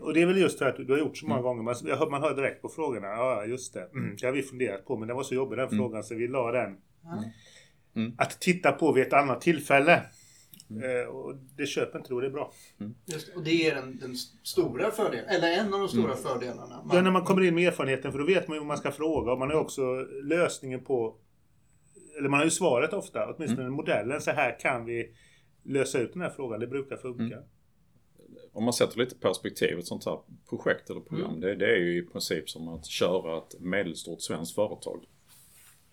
Och 0.00 0.14
det 0.14 0.22
är 0.22 0.26
väl 0.26 0.36
just 0.36 0.58
för 0.58 0.66
att 0.66 0.76
du 0.76 0.92
har 0.92 0.98
gjort 0.98 1.16
så 1.16 1.26
många 1.26 1.40
mm. 1.40 1.44
gånger. 1.44 1.62
Man, 1.62 1.74
hör, 1.98 2.10
man 2.10 2.22
hör 2.22 2.36
direkt 2.36 2.62
på 2.62 2.68
frågorna. 2.68 3.06
Ja, 3.06 3.44
just 3.44 3.74
det. 3.74 3.88
Mm. 3.94 4.16
Det 4.20 4.26
har 4.26 4.32
vi 4.32 4.42
funderat 4.42 4.84
på. 4.84 4.96
Men 4.96 5.08
det 5.08 5.14
var 5.14 5.22
så 5.22 5.34
jobbig 5.34 5.58
den 5.58 5.70
frågan 5.70 6.04
så 6.04 6.14
vi 6.14 6.28
la 6.28 6.52
den. 6.52 6.76
Mm. 7.96 8.12
Att 8.18 8.40
titta 8.40 8.72
på 8.72 8.92
vid 8.92 9.06
ett 9.06 9.12
annat 9.12 9.40
tillfälle. 9.40 10.02
Mm. 10.70 10.82
Eh, 10.82 11.06
och 11.06 11.36
det 11.56 11.66
köper 11.66 11.98
inte 11.98 12.14
och 12.14 12.20
det 12.20 12.26
är 12.26 12.30
bra. 12.30 12.52
Mm. 12.80 12.94
Just, 13.06 13.36
och 13.36 13.44
det 13.44 13.70
är 13.70 13.74
den, 13.74 13.98
den, 13.98 14.16
stora 14.42 14.90
fördelen, 14.90 15.28
eller 15.28 15.52
en 15.52 15.74
av 15.74 15.80
de 15.80 15.88
stora 15.88 16.12
mm. 16.12 16.16
fördelarna. 16.16 16.82
Man... 16.84 16.96
Ja, 16.96 17.02
när 17.02 17.10
man 17.10 17.24
kommer 17.24 17.42
in 17.42 17.54
med 17.54 17.68
erfarenheten 17.68 18.12
för 18.12 18.18
då 18.18 18.26
vet 18.26 18.48
man 18.48 18.54
ju 18.54 18.58
vad 18.58 18.66
man 18.66 18.78
ska 18.78 18.92
fråga 18.92 19.32
och 19.32 19.38
man 19.38 19.50
har 19.50 19.56
också 19.56 19.82
lösningen 20.22 20.84
på 20.84 21.16
eller 22.18 22.28
man 22.28 22.38
har 22.38 22.44
ju 22.44 22.50
svaret 22.50 22.92
ofta, 22.92 23.34
åtminstone 23.34 23.62
mm. 23.62 23.74
modellen. 23.74 24.20
Så 24.20 24.30
här 24.30 24.60
kan 24.60 24.84
vi 24.84 25.14
lösa 25.62 25.98
ut 25.98 26.12
den 26.12 26.22
här 26.22 26.30
frågan. 26.30 26.60
Det 26.60 26.66
brukar 26.66 26.96
funka. 26.96 27.36
Mm. 27.36 27.48
Om 28.52 28.64
man 28.64 28.72
sätter 28.72 28.98
lite 28.98 29.14
perspektiv, 29.14 29.78
ett 29.78 29.86
sånt 29.86 30.06
här 30.06 30.18
projekt 30.48 30.90
eller 30.90 31.00
program. 31.00 31.28
Mm. 31.28 31.40
Det, 31.40 31.54
det, 31.54 31.72
är 31.72 31.76
ju 31.76 31.98
i 31.98 32.02
princip 32.02 32.50
som 32.50 32.68
att 32.68 32.86
köra 32.86 33.38
ett 33.38 33.60
medelstort 33.60 34.20
svenskt 34.20 34.54
företag. 34.54 35.04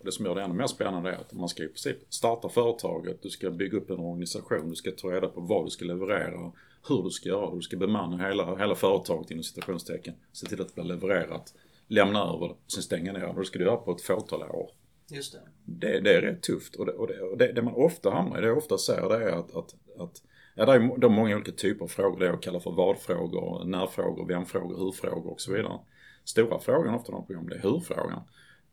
Det 0.04 0.12
som 0.12 0.26
gör 0.26 0.34
det 0.34 0.42
ännu 0.42 0.54
mer 0.54 0.66
spännande 0.66 1.10
är 1.10 1.14
att 1.16 1.32
man 1.32 1.48
ska 1.48 1.62
i 1.62 1.68
princip 1.68 1.96
starta 2.08 2.48
företaget, 2.48 3.22
du 3.22 3.30
ska 3.30 3.50
bygga 3.50 3.78
upp 3.78 3.90
en 3.90 3.98
organisation, 3.98 4.70
du 4.70 4.76
ska 4.76 4.90
ta 4.90 5.08
reda 5.08 5.28
på 5.28 5.40
vad 5.40 5.66
du 5.66 5.70
ska 5.70 5.84
leverera, 5.84 6.52
hur 6.88 7.02
du 7.02 7.10
ska 7.10 7.28
göra, 7.28 7.54
du 7.54 7.62
ska 7.62 7.76
bemanna 7.76 8.28
hela, 8.28 8.56
hela 8.56 8.74
företaget 8.74 9.30
inom 9.30 9.44
citationstecken, 9.44 10.14
se 10.32 10.46
till 10.46 10.60
att 10.60 10.68
det 10.68 10.74
blir 10.74 10.84
levererat, 10.84 11.54
lämna 11.88 12.22
över 12.22 12.48
det, 12.48 12.54
sen 12.66 12.82
stänga 12.82 13.12
ner 13.12 13.20
det. 13.20 13.26
Och 13.26 13.38
det 13.38 13.44
ska 13.44 13.58
du 13.58 13.64
göra 13.64 13.76
på 13.76 13.92
ett 13.92 14.02
fåtal 14.02 14.42
år. 14.42 14.70
Just 15.10 15.32
det. 15.32 15.40
Det, 15.64 16.00
det 16.00 16.14
är 16.14 16.20
rätt 16.20 16.42
tufft 16.42 16.74
och, 16.74 16.86
det, 16.86 16.92
och, 16.92 17.06
det, 17.06 17.20
och 17.20 17.38
det, 17.38 17.52
det, 17.52 17.62
man 17.62 17.74
ofta 17.74 18.10
hamnar 18.10 18.38
i, 18.38 18.40
det 18.40 18.46
jag 18.46 18.58
ofta 18.58 18.78
säger 18.78 19.08
det 19.08 19.24
är 19.24 19.32
att, 19.32 19.56
att, 19.56 19.74
att 19.98 20.22
Ja, 20.56 20.66
det 20.66 20.72
är 20.72 20.98
de 20.98 21.12
många 21.12 21.36
olika 21.36 21.52
typer 21.52 21.84
av 21.84 21.88
frågor. 21.88 22.18
Det 22.18 22.26
jag 22.26 22.42
kallar 22.42 22.60
för 22.60 22.70
vad-frågor, 22.70 23.64
när-frågor, 23.64 24.26
vem-frågor, 24.28 24.76
hur-frågor 24.78 25.32
och 25.32 25.40
så 25.40 25.52
vidare. 25.52 25.78
Stora 26.24 26.58
frågan 26.58 26.94
ofta 26.94 27.12
i 27.12 27.14
de 27.14 27.26
programmen, 27.26 27.50
det 27.50 27.56
är 27.56 27.62
hur-frågan. 27.62 28.20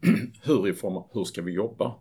hur 0.44 0.68
i 0.68 0.74
form 0.74 0.98
av, 0.98 1.10
hur 1.14 1.24
ska 1.24 1.42
vi 1.42 1.52
jobba? 1.52 2.00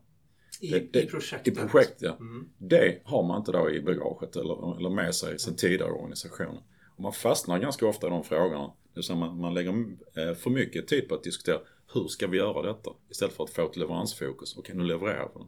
I, 0.60 0.70
det, 0.70 0.92
det, 0.92 1.02
I 1.02 1.06
projektet? 1.06 1.48
I 1.48 1.56
projekt, 1.56 1.96
ja. 1.98 2.16
Mm. 2.20 2.48
Det 2.58 3.00
har 3.04 3.22
man 3.22 3.38
inte 3.38 3.52
då 3.52 3.70
i 3.70 3.80
bagaget 3.80 4.36
eller, 4.36 4.76
eller 4.76 4.90
med 4.90 5.14
sig 5.14 5.38
sen 5.38 5.56
tidigare 5.56 5.90
i 5.90 5.92
organisationen. 5.92 6.62
Och 6.96 7.02
man 7.02 7.12
fastnar 7.12 7.58
ganska 7.58 7.86
ofta 7.86 8.06
i 8.06 8.10
de 8.10 8.24
frågorna. 8.24 8.72
Det 8.94 9.14
man, 9.14 9.40
man 9.40 9.54
lägger 9.54 9.70
eh, 10.16 10.34
för 10.34 10.50
mycket 10.50 10.88
tid 10.88 11.08
på 11.08 11.14
att 11.14 11.24
diskutera 11.24 11.60
hur 11.94 12.08
ska 12.08 12.26
vi 12.26 12.36
göra 12.36 12.72
detta? 12.72 12.90
Istället 13.10 13.34
för 13.34 13.44
att 13.44 13.50
få 13.50 13.66
ett 13.66 13.76
leveransfokus. 13.76 14.56
Okej, 14.56 14.76
nu 14.76 14.84
levererar 14.84 15.30
vi. 15.34 15.44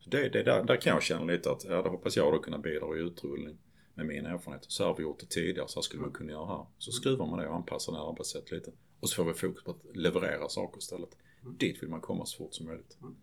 Så 0.00 0.10
det, 0.10 0.28
det 0.28 0.42
där, 0.42 0.64
där 0.64 0.76
kan 0.76 0.92
jag 0.92 1.02
känna 1.02 1.24
lite 1.24 1.50
att, 1.50 1.64
ja, 1.64 1.82
det 1.82 1.88
hoppas 1.88 2.16
jag 2.16 2.32
då 2.32 2.38
kunna 2.38 2.58
bidra 2.58 2.96
i 2.96 3.00
utrullning 3.00 3.58
med 3.94 4.06
min 4.06 4.26
erfarenhet. 4.26 4.64
Så 4.68 4.84
har 4.84 4.96
vi 4.96 5.02
gjort 5.02 5.20
det 5.20 5.26
tidigare, 5.26 5.68
så 5.68 5.78
här 5.78 5.82
skulle 5.82 6.02
man 6.02 6.12
kunna 6.12 6.32
göra 6.32 6.46
här. 6.46 6.66
Så 6.78 6.92
skruvar 6.92 7.26
man 7.26 7.38
det 7.38 7.48
och 7.48 7.54
anpassar 7.54 7.92
det 7.92 7.98
här 7.98 8.08
arbetssättet 8.08 8.50
lite. 8.50 8.70
Och 9.00 9.08
så 9.08 9.14
får 9.14 9.24
vi 9.24 9.34
fokus 9.38 9.64
på 9.64 9.70
att 9.70 9.96
leverera 9.96 10.48
saker 10.48 10.78
istället. 10.78 11.10
Dit 11.42 11.82
vill 11.82 11.88
man 11.88 12.00
komma 12.00 12.26
så 12.26 12.36
fort 12.36 12.54
som 12.54 12.66
möjligt. 12.66 12.98
Mm. 13.00 13.16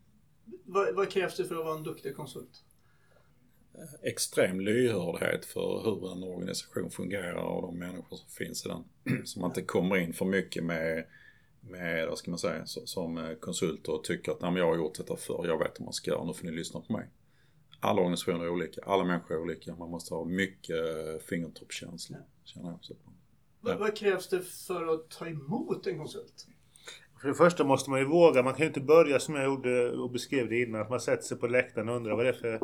Vad, 0.65 0.95
vad, 0.95 1.09
krävs 1.09 1.37
det 1.37 1.45
för 1.45 1.55
att 1.55 1.65
vara 1.65 1.77
en 1.77 1.83
duktig 1.83 2.15
konsult? 2.15 2.63
Extrem 4.03 4.59
lyhördhet 4.59 5.45
för 5.45 5.81
hur 5.83 6.11
en 6.11 6.23
organisation 6.23 6.89
fungerar 6.89 7.43
och 7.43 7.61
de 7.61 7.79
människor 7.79 8.17
som 8.17 8.29
finns 8.29 8.65
i 8.65 8.69
den. 8.69 8.83
Så 9.25 9.39
man 9.39 9.49
inte 9.49 9.61
kommer 9.61 9.97
in 9.97 10.13
för 10.13 10.25
mycket 10.25 10.63
med, 10.63 11.05
med 11.61 12.07
vad 12.07 12.17
ska 12.17 12.31
man 12.31 12.39
säga, 12.39 12.65
som 12.65 13.35
konsult 13.39 13.87
och 13.87 14.03
tycker 14.03 14.31
att 14.31 14.57
jag 14.57 14.67
har 14.67 14.77
gjort 14.77 14.97
detta 14.97 15.15
förr, 15.15 15.45
jag 15.47 15.57
vet 15.57 15.79
hur 15.79 15.85
man 15.85 15.93
ska 15.93 16.11
göra, 16.11 16.23
nu 16.23 16.33
får 16.33 16.45
ni 16.45 16.51
lyssna 16.51 16.81
på 16.81 16.93
mig. 16.93 17.09
Alla 17.79 18.01
organisationer 18.01 18.45
är 18.45 18.49
olika, 18.49 18.81
alla 18.81 19.03
människor 19.03 19.35
är 19.35 19.41
olika, 19.41 19.75
man 19.75 19.89
måste 19.89 20.13
ha 20.13 20.25
mycket 20.25 20.77
fingertoppskänsla. 21.29 22.17
Ja. 22.55 22.79
Vad, 23.61 23.79
vad 23.79 23.97
krävs 23.97 24.27
det 24.27 24.41
för 24.41 24.93
att 24.93 25.09
ta 25.09 25.27
emot 25.27 25.87
en 25.87 25.97
konsult? 25.97 26.47
För 27.25 27.29
det 27.29 27.35
första 27.35 27.63
måste 27.63 27.89
man 27.89 27.99
ju 27.99 28.05
våga. 28.05 28.43
Man 28.43 28.53
kan 28.53 28.61
ju 28.61 28.67
inte 28.67 28.81
börja 28.81 29.19
som 29.19 29.35
jag 29.35 29.45
gjorde 29.45 29.91
och 29.91 30.11
beskrev 30.11 30.49
det 30.49 30.61
innan. 30.61 30.81
Att 30.81 30.89
man 30.89 30.99
sätter 30.99 31.23
sig 31.23 31.37
på 31.37 31.47
läktaren 31.47 31.89
och 31.89 31.95
undrar 31.95 32.15
vad 32.15 32.25
det 32.25 32.29
är 32.29 32.33
för, 32.33 32.59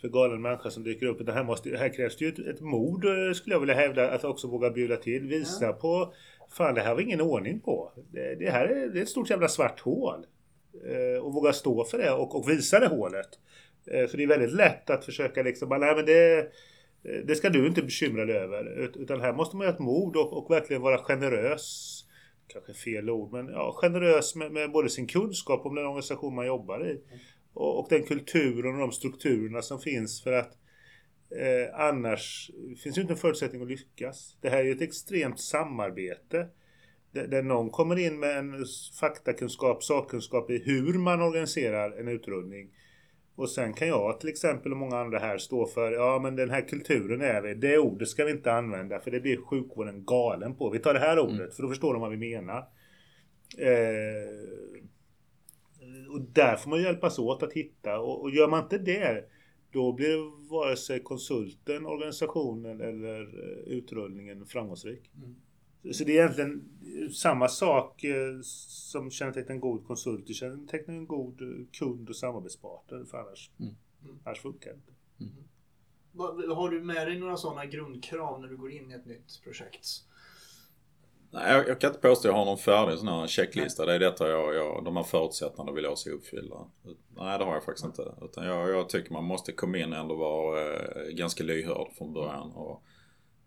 för 0.00 0.08
galen 0.08 0.42
människa 0.42 0.70
som 0.70 0.84
dyker 0.84 1.06
upp. 1.06 1.26
Det 1.26 1.32
här, 1.32 1.44
måste, 1.44 1.76
här 1.76 1.94
krävs 1.94 2.16
det 2.16 2.24
ju 2.24 2.30
ett, 2.30 2.38
ett 2.38 2.60
mod 2.60 3.04
skulle 3.36 3.54
jag 3.54 3.60
vilja 3.60 3.74
hävda. 3.74 4.10
Att 4.10 4.24
också 4.24 4.48
våga 4.48 4.70
bjuda 4.70 4.96
till. 4.96 5.26
Visa 5.26 5.64
ja. 5.64 5.72
på 5.72 6.14
Fan 6.50 6.74
det 6.74 6.80
här 6.80 6.94
var 6.94 7.00
ingen 7.00 7.20
ordning 7.20 7.60
på. 7.60 7.92
Det, 8.12 8.34
det 8.34 8.50
här 8.50 8.64
är, 8.64 8.88
det 8.88 8.98
är 8.98 9.02
ett 9.02 9.08
stort 9.08 9.30
jävla 9.30 9.48
svart 9.48 9.80
hål. 9.80 10.26
Eh, 10.88 11.24
och 11.24 11.34
våga 11.34 11.52
stå 11.52 11.84
för 11.84 11.98
det 11.98 12.10
och, 12.10 12.36
och 12.36 12.50
visa 12.50 12.80
det 12.80 12.86
hålet. 12.88 13.28
Eh, 13.90 14.06
för 14.06 14.16
det 14.16 14.22
är 14.22 14.28
väldigt 14.28 14.54
lätt 14.54 14.90
att 14.90 15.04
försöka 15.04 15.42
liksom, 15.42 15.68
nej 15.68 15.96
men 15.96 16.06
det 16.06 16.52
det 17.24 17.34
ska 17.34 17.48
du 17.48 17.66
inte 17.66 17.82
bekymra 17.82 18.24
dig 18.24 18.36
över. 18.36 18.90
Utan 18.98 19.20
här 19.20 19.32
måste 19.32 19.56
man 19.56 19.66
ha 19.66 19.74
ett 19.74 19.78
mod 19.78 20.16
och, 20.16 20.32
och 20.32 20.50
verkligen 20.50 20.82
vara 20.82 20.98
generös 20.98 22.05
kanske 22.64 22.84
fel 22.84 23.10
ord, 23.10 23.32
men 23.32 23.48
ja, 23.48 23.72
generös 23.80 24.34
med, 24.34 24.52
med, 24.52 24.72
både 24.72 24.90
sin 24.90 25.06
kunskap 25.06 25.66
om 25.66 25.74
den 25.74 25.86
organisation 25.86 26.34
man 26.34 26.46
jobbar 26.46 26.86
i. 26.86 27.00
och, 27.52 27.78
och 27.78 27.86
den 27.90 28.02
kulturen 28.02 28.74
och 28.74 28.80
de 28.80 28.92
strukturerna 28.92 29.62
som 29.62 29.80
finns 29.80 30.22
för 30.22 30.32
att 30.32 30.52
eh, 31.30 31.80
annars 31.80 32.50
finns 32.82 32.98
ju 32.98 33.02
inte 33.02 33.14
en 33.14 33.18
förutsättning 33.18 33.62
att 33.62 33.68
lyckas. 33.68 34.36
Det 34.40 34.50
här 34.50 34.58
är 34.58 34.64
ju 34.64 34.72
ett 34.72 34.82
extremt 34.82 35.40
samarbete 35.40 36.48
där, 37.12 37.26
där 37.26 37.42
någon 37.42 37.70
kommer 37.70 37.98
in 37.98 38.18
med 38.18 38.38
en 38.38 38.64
faktakunskap, 39.00 39.84
sakkunskap 39.84 40.50
i 40.50 40.62
hur 40.64 40.98
man 40.98 41.22
organiserar 41.22 42.00
en 42.00 42.08
utrullning. 42.08 42.70
Och 43.36 43.50
sen 43.50 43.72
kan 43.72 43.88
jag 43.88 44.20
till 44.20 44.28
exempel 44.28 44.72
och 44.72 44.78
många 44.78 44.98
andra 44.98 45.18
här 45.18 45.38
stå 45.38 45.66
för, 45.66 45.92
ja 45.92 46.18
men 46.22 46.36
den 46.36 46.50
här 46.50 46.60
kulturen 46.60 47.20
är 47.20 47.42
vi, 47.42 47.54
det 47.54 47.78
ordet 47.78 48.08
ska 48.08 48.24
vi 48.24 48.30
inte 48.30 48.52
använda 48.52 49.00
för 49.00 49.10
det 49.10 49.20
blir 49.20 49.36
sjukvården 49.36 50.04
galen 50.04 50.54
på. 50.54 50.70
Vi 50.70 50.78
tar 50.78 50.94
det 50.94 51.00
här 51.00 51.18
ordet 51.18 51.40
mm. 51.40 51.50
för 51.50 51.62
då 51.62 51.68
förstår 51.68 51.92
de 51.92 52.02
vad 52.02 52.10
vi 52.10 52.16
menar. 52.16 52.58
Eh, 53.58 54.26
och 56.10 56.20
där 56.20 56.56
får 56.56 56.70
man 56.70 56.82
hjälpas 56.82 57.18
åt 57.18 57.42
att 57.42 57.52
hitta 57.52 57.98
och, 58.00 58.22
och 58.22 58.30
gör 58.30 58.48
man 58.48 58.62
inte 58.62 58.78
det 58.78 59.24
då 59.70 59.92
blir 59.92 60.48
vare 60.50 60.76
sig 60.76 61.02
konsulten, 61.02 61.86
organisationen 61.86 62.80
eller 62.80 63.20
eh, 63.20 63.72
utrullningen 63.72 64.46
framgångsrik. 64.46 65.10
Mm. 65.16 65.36
Så 65.92 66.04
det 66.04 66.18
är 66.18 66.22
egentligen 66.22 66.68
samma 67.12 67.48
sak 67.48 68.04
eh, 68.04 68.40
som 68.42 69.10
kännetecknar 69.10 69.54
en 69.54 69.60
god 69.60 69.86
konsult. 69.86 70.26
Det 70.26 70.32
kännetecknar 70.32 70.94
en 70.94 71.06
god 71.06 71.42
eh, 71.42 71.66
kund 71.72 72.08
och 72.08 72.16
samarbetspartner. 72.16 73.04
För 73.04 73.18
annars, 73.18 73.50
mm. 73.60 73.74
annars 74.24 74.40
funkar 74.40 74.70
det 74.70 74.76
inte. 74.76 74.92
Mm. 75.20 75.48
Har 76.56 76.70
du 76.70 76.80
med 76.80 77.06
dig 77.06 77.18
några 77.18 77.36
sådana 77.36 77.66
grundkrav 77.66 78.40
när 78.40 78.48
du 78.48 78.56
går 78.56 78.72
in 78.72 78.90
i 78.90 78.94
ett 78.94 79.06
nytt 79.06 79.40
projekt? 79.44 79.86
Nej, 81.30 81.52
jag, 81.52 81.68
jag 81.68 81.80
kan 81.80 81.90
inte 81.90 82.00
påstå 82.00 82.28
att 82.28 82.32
jag 82.32 82.38
har 82.38 82.44
någon 82.44 82.58
färdig 82.58 82.98
sån 82.98 83.08
här 83.08 83.26
checklista. 83.26 83.84
Nej. 83.84 83.98
Det 83.98 84.06
är 84.06 84.10
detta 84.10 84.28
jag, 84.28 84.54
jag, 84.54 84.84
de 84.84 84.96
här 84.96 85.02
förutsättningarna 85.02 85.72
vill 85.72 85.84
jag 85.84 85.98
se 85.98 86.10
uppfyllda. 86.10 86.56
Nej, 87.16 87.38
det 87.38 87.44
har 87.44 87.54
jag 87.54 87.64
faktiskt 87.64 87.86
inte. 87.86 88.14
Utan 88.22 88.46
jag, 88.46 88.70
jag 88.70 88.88
tycker 88.88 89.12
man 89.12 89.24
måste 89.24 89.52
komma 89.52 89.78
in 89.78 89.92
och 89.92 89.98
ändå 89.98 90.14
vara 90.14 90.74
eh, 90.74 91.08
ganska 91.08 91.44
lyhörd 91.44 91.92
från 91.98 92.12
början. 92.12 92.52
Och, 92.52 92.82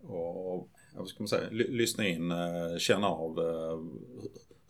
och 0.00 0.68
vad 0.94 1.08
ska 1.08 1.22
man 1.22 1.28
säga, 1.28 1.48
lyssna 1.50 2.08
in, 2.08 2.30
eh, 2.30 2.78
känna 2.78 3.08
av 3.08 3.38
eh, 3.38 3.78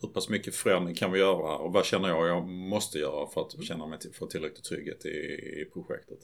hur 0.01 0.07
pass 0.07 0.29
mycket 0.29 0.55
förändring 0.55 0.95
kan 0.95 1.11
vi 1.11 1.19
göra 1.19 1.57
och 1.57 1.73
vad 1.73 1.85
känner 1.85 2.09
jag 2.09 2.27
jag 2.27 2.47
måste 2.47 2.99
göra 2.99 3.27
för 3.27 3.41
att 3.41 3.63
känna 3.63 3.87
mig 3.87 3.99
få 4.13 4.25
tillräcklig 4.25 4.63
trygghet 4.63 5.05
i, 5.05 5.09
i 5.61 5.69
projektet. 5.73 6.19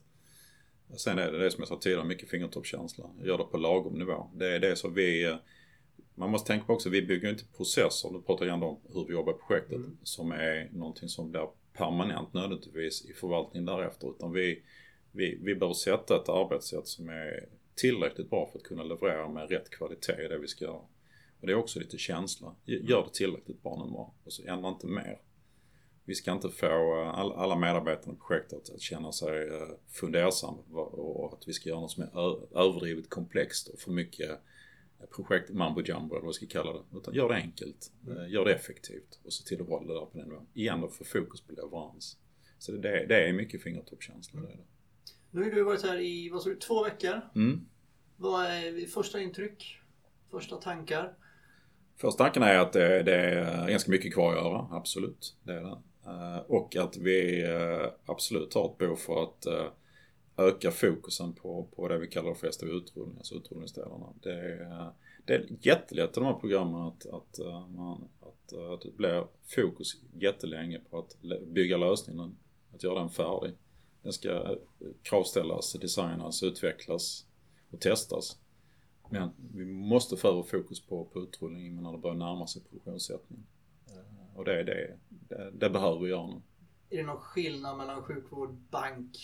Sen 0.98 1.20
är 1.20 1.32
det 1.32 1.38
det 1.38 1.52
som 1.52 1.62
jag 1.62 1.68
sa 1.68 1.80
tidigare, 1.80 2.06
mycket 2.06 2.30
fingertoppskänsla. 2.30 3.06
Gör 3.24 3.38
det 3.38 3.44
på 3.44 3.58
lagom 3.58 3.94
nivå. 3.94 4.30
Det 4.34 4.56
är 4.56 4.60
det 4.60 4.76
som 4.76 4.94
vi 4.94 5.38
man 6.18 6.32
måste 6.32 6.48
tänka 6.48 6.66
på 6.66 6.74
också, 6.74 6.90
vi 6.90 7.02
bygger 7.02 7.30
inte 7.30 7.46
processer, 7.58 8.10
nu 8.10 8.22
pratar 8.22 8.46
jag 8.46 8.54
ändå 8.54 8.68
om 8.68 8.80
hur 8.94 9.06
vi 9.06 9.14
jobbar 9.14 9.34
i 9.34 9.38
projektet, 9.48 9.76
mm. 9.76 9.98
som 10.04 10.32
är 10.32 10.70
någonting 10.72 11.10
som 11.10 11.32
blir 11.32 11.48
permanent 11.74 12.34
nödvändigtvis 12.34 13.06
i 13.06 13.14
förvaltningen 13.14 13.66
därefter. 13.66 14.10
Utan 14.10 14.32
vi, 14.32 14.64
vi, 15.12 15.40
vi 15.42 15.56
behöver 15.56 15.74
sätta 15.74 16.16
ett 16.16 16.30
arbetssätt 16.30 16.88
som 16.88 17.10
är 17.10 17.50
tillräckligt 17.78 18.30
bra 18.30 18.50
för 18.52 18.60
att 18.60 18.64
kunna 18.64 18.84
leverera 18.84 19.30
med 19.30 19.50
rätt 19.50 19.70
kvalitet 19.70 20.26
i 20.26 20.28
det 20.28 20.38
vi 20.38 20.48
ska 20.48 20.66
göra. 20.66 20.82
Och 21.40 21.48
det 21.48 21.52
är 21.52 21.56
också 21.56 21.80
lite 21.80 21.98
känsla. 21.98 22.56
Gör 22.66 23.04
det 23.04 23.14
tillräckligt 23.14 23.64
bra 23.64 23.86
nu 23.86 23.92
bara. 23.92 24.12
Och 24.24 24.34
så 24.34 24.48
ändra 24.48 24.70
inte 24.70 24.88
mer. 24.88 25.22
Vi 26.06 26.16
ska 26.16 26.32
inte 26.32 26.50
få 26.50 27.04
alla 27.36 27.56
medarbetarna 27.56 28.14
i 28.14 28.18
projektet 28.28 28.70
att 28.70 28.82
känna 28.82 29.12
sig 29.12 29.48
eh, 29.48 29.68
fundersamma 29.88 30.58
och 30.72 31.34
att 31.34 31.48
vi 31.48 31.54
ska 31.54 31.70
göra 31.70 31.80
något 31.80 31.92
som 31.92 32.04
är 32.04 32.58
överdrivet 32.60 33.10
komplext 33.10 33.68
och 33.68 33.80
för 33.80 33.92
mycket 33.92 34.40
projekt 35.16 35.50
mambo 35.50 35.82
jumbo 35.82 36.16
eller 36.16 36.26
vad 36.26 36.30
vi 36.30 36.34
ska 36.34 36.46
kalla 36.46 36.74
det. 36.74 36.98
Utan 36.98 37.14
gör 37.14 37.30
det 37.30 37.36
enkelt, 37.36 37.92
mm. 38.08 38.30
gör 38.30 38.46
det 38.46 38.54
effektivt 38.54 39.20
och 39.24 39.34
se 39.34 39.44
till 39.44 39.62
att 39.62 39.68
hålla 39.68 39.94
det 39.94 40.00
där 40.00 40.06
på 40.06 40.18
den 40.18 40.28
nivån. 40.28 40.48
Igen 40.54 40.82
då 40.82 40.90
få 40.90 41.04
fokus 41.04 41.42
på 41.42 41.54
leverans. 41.54 42.18
Så 42.60 42.72
det, 42.72 43.06
det 43.06 43.28
är 43.28 43.34
mycket 43.34 43.64
fingertoppskänsla. 43.64 44.40
Mm. 44.40 44.52
Det 44.52 44.54
är 44.54 44.58
det. 44.58 44.64
Nu 45.32 45.44
har 45.44 45.52
du 45.52 45.64
varit 45.64 45.84
här 45.84 46.00
i, 46.00 46.30
vad 46.30 46.42
sa 46.42 46.50
du, 46.50 46.56
två 46.56 46.84
veckor. 46.84 47.22
Mm. 47.36 47.66
Vad 48.18 48.46
är 48.46 48.88
första 48.88 49.20
intryck? 49.20 49.80
Första 50.32 50.56
tankar? 50.56 51.14
Första 51.98 52.24
tanken 52.24 52.44
är 52.44 52.58
att 52.58 52.74
det, 52.74 53.04
det, 53.04 53.16
är 53.16 53.70
ganska 53.70 53.92
mycket 53.92 54.14
kvar 54.14 54.34
att 54.34 54.44
göra, 54.44 54.68
absolut. 54.72 55.36
Det 55.44 55.54
är 55.54 55.62
det. 55.62 55.78
Eh, 56.06 56.38
och 56.38 56.76
att 56.76 56.98
vi 56.98 57.44
eh, 57.44 57.92
absolut 58.06 58.54
har 58.54 58.66
ett 58.72 58.78
behov 58.78 58.96
för 58.96 59.24
att 59.24 59.48
öka 60.38 60.72
fokusen 60.72 61.34
på, 61.34 61.68
på 61.76 61.88
det 61.88 61.98
vi 61.98 62.08
kallar 62.08 62.34
för 62.34 62.52
STV 62.52 62.72
utrullning, 62.72 63.18
alltså 63.18 63.36
utrullningsdelarna. 63.36 64.14
Det 64.22 64.32
är, 64.32 64.92
det 65.26 65.34
är 65.34 65.46
jättelätt 65.62 66.10
i 66.10 66.20
de 66.20 66.26
här 66.26 66.34
programmen 66.34 66.82
att, 66.82 67.06
att, 67.06 67.40
eh, 67.40 67.68
man, 67.68 68.08
att, 68.22 68.54
eh, 68.54 68.72
att 68.72 68.82
det 68.82 68.98
blir 68.98 69.28
fokus 69.56 70.02
jättelänge 70.14 70.80
på 70.90 71.00
att 71.00 71.18
bygga 71.48 71.78
lösningen, 71.78 72.38
att 72.74 72.84
göra 72.84 73.00
den 73.00 73.10
färdig. 73.10 73.54
Den 74.08 74.14
ska 74.14 74.58
kravställas, 75.04 75.74
designas, 75.74 76.44
utvecklas 76.44 77.26
och 77.72 77.82
testas. 77.82 78.38
Men 79.10 79.30
vi 79.54 79.66
måste 79.66 80.18
få 80.18 80.28
över 80.28 80.44
fokus 80.44 80.86
på, 80.86 81.06
på 81.06 81.20
utrullningen 81.20 81.84
när 81.84 81.92
det 81.92 81.98
börjar 81.98 82.16
närma 82.16 82.48
sig 82.48 82.62
produktionssättning. 82.64 83.48
Och 84.36 84.46
det 84.46 84.60
är 84.60 84.64
det, 84.64 84.98
det, 85.10 85.52
det 85.52 85.70
behöver 85.70 86.00
vi 86.00 86.10
göra 86.10 86.28
nu. 86.28 86.42
Är 86.90 86.98
det 86.98 87.04
någon 87.04 87.18
skillnad 87.18 87.78
mellan 87.78 88.04
sjukvård, 88.04 88.50
bank, 88.70 89.18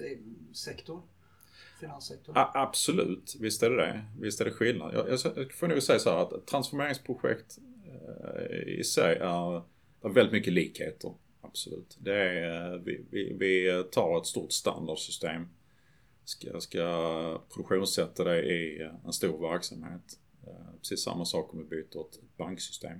Eh, 0.00 0.18
sektor? 0.54 1.02
Finanssektor? 1.80 2.38
A 2.38 2.50
absolut, 2.54 3.36
visst 3.40 3.62
är 3.62 3.70
det 3.70 3.76
det. 3.76 4.04
Visst 4.20 4.40
är 4.40 4.44
det 4.44 4.50
skillnad. 4.50 4.94
Jag, 4.94 5.08
jag 5.36 5.52
får 5.52 5.68
nog 5.68 5.82
säga 5.82 5.98
så 5.98 6.10
här 6.10 6.18
att 6.18 6.46
transformeringsprojekt 6.46 7.58
eh, 7.86 8.78
i 8.78 8.84
sig 8.84 9.16
är, 9.16 9.62
är 10.02 10.08
väldigt 10.08 10.32
mycket 10.32 10.52
likheter. 10.52 11.14
Absolut. 11.46 11.96
Det 12.00 12.14
är, 12.14 12.72
eh, 12.74 12.80
vi, 12.80 13.04
vi, 13.10 13.32
vi 13.32 13.84
tar 13.92 14.18
ett 14.18 14.26
stort 14.26 14.52
standardsystem, 14.52 15.48
ska, 16.24 16.60
ska 16.60 17.42
produktionssätta 17.54 18.24
det 18.24 18.42
i 18.42 18.82
eh, 18.82 18.94
en 19.04 19.12
stor 19.12 19.50
verksamhet. 19.50 20.18
Eh, 20.46 20.74
precis 20.78 21.02
samma 21.02 21.24
sak 21.24 21.54
om 21.54 21.58
vi 21.58 21.64
byter 21.64 22.00
ett 22.00 22.36
banksystem. 22.36 22.98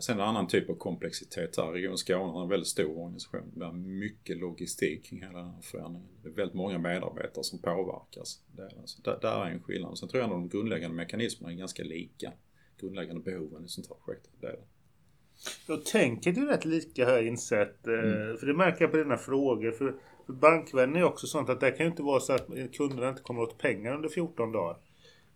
Sen 0.00 0.20
en 0.20 0.24
annan 0.24 0.48
typ 0.48 0.70
av 0.70 0.74
komplexitet 0.74 1.56
här. 1.56 1.72
Region 1.72 1.98
Skåne 1.98 2.32
har 2.32 2.42
en 2.42 2.48
väldigt 2.48 2.68
stor 2.68 2.98
organisation. 2.98 3.52
Det 3.54 3.64
är 3.64 3.72
mycket 3.72 4.36
logistik 4.36 5.04
kring 5.04 5.22
hela 5.22 5.38
den 5.38 5.50
här 5.50 5.62
förändringen. 5.62 6.08
Det 6.22 6.28
är 6.28 6.32
väldigt 6.32 6.54
många 6.54 6.78
medarbetare 6.78 7.44
som 7.44 7.58
påverkas. 7.58 8.42
Det 8.56 8.62
är, 8.62 8.78
alltså, 8.80 9.02
där, 9.02 9.18
där 9.20 9.44
är 9.44 9.50
en 9.50 9.62
skillnad. 9.62 9.98
Sen 9.98 10.08
tror 10.08 10.22
jag 10.22 10.30
att 10.30 10.36
de 10.36 10.48
grundläggande 10.48 10.96
mekanismerna 10.96 11.52
är 11.52 11.56
ganska 11.56 11.82
lika. 11.82 12.32
Grundläggande 12.80 13.22
behoven 13.22 13.64
i 13.64 13.68
sånt 13.68 13.88
här 13.88 13.96
projekt. 14.04 14.30
Det 14.40 14.46
är 14.46 14.52
det. 14.52 14.64
Jag 15.66 15.84
tänker 15.84 16.30
är 16.30 16.46
rätt 16.46 16.64
lika 16.64 17.04
har 17.04 17.12
jag 17.12 17.26
insett. 17.26 17.86
Eh, 17.86 17.94
mm. 17.94 18.36
För 18.36 18.46
det 18.46 18.54
märker 18.54 18.84
jag 18.84 18.90
på 18.90 18.96
dina 18.96 19.16
frågor. 19.16 19.70
För, 19.70 19.94
för 20.26 20.32
bankvärlden 20.32 20.96
är 20.96 21.04
också 21.04 21.26
sånt 21.26 21.48
att 21.48 21.60
det 21.60 21.70
kan 21.70 21.86
ju 21.86 21.90
inte 21.90 22.02
vara 22.02 22.20
så 22.20 22.32
att 22.32 22.46
kunderna 22.76 23.08
inte 23.08 23.22
kommer 23.22 23.42
åt 23.42 23.58
pengar 23.58 23.94
under 23.94 24.08
14 24.08 24.52
dagar. 24.52 24.76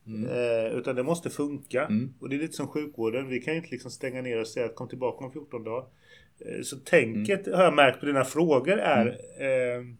Mm. 0.07 0.31
Eh, 0.31 0.79
utan 0.79 0.97
det 0.97 1.03
måste 1.03 1.31
funka. 1.31 1.85
Mm. 1.85 2.15
Och 2.21 2.29
det 2.29 2.37
är 2.37 2.41
lite 2.41 2.57
som 2.57 2.69
sjukvården. 2.69 3.29
Vi 3.29 3.41
kan 3.41 3.55
ju 3.55 3.59
inte 3.59 3.71
liksom 3.71 3.91
stänga 3.91 4.23
ner 4.23 4.41
och 4.41 4.47
säga 4.47 4.67
att 4.67 4.75
kom 4.75 4.88
tillbaka 4.88 5.25
om 5.25 5.33
14 5.33 5.65
dagar. 5.65 5.87
Eh, 6.38 6.62
så 6.62 6.76
tänket 6.76 7.47
mm. 7.47 7.59
har 7.59 7.65
jag 7.65 7.75
märkt 7.75 8.00
på 8.00 8.07
dina 8.07 8.25
frågor 8.25 8.79
är 8.79 9.19
mm. 9.38 9.91
eh, 9.91 9.97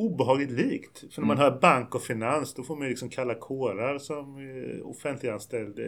obehagligt 0.00 0.50
likt. 0.50 0.98
För 0.98 1.20
när 1.20 1.26
man 1.26 1.36
mm. 1.36 1.52
hör 1.52 1.60
bank 1.60 1.94
och 1.94 2.02
finans 2.02 2.54
då 2.54 2.62
får 2.62 2.76
man 2.76 2.88
liksom 2.88 3.08
kalla 3.08 3.34
kårar 3.34 3.98
som 3.98 4.36
eh, 4.38 4.86
offentliganställd 4.86 5.78
eh, 5.78 5.86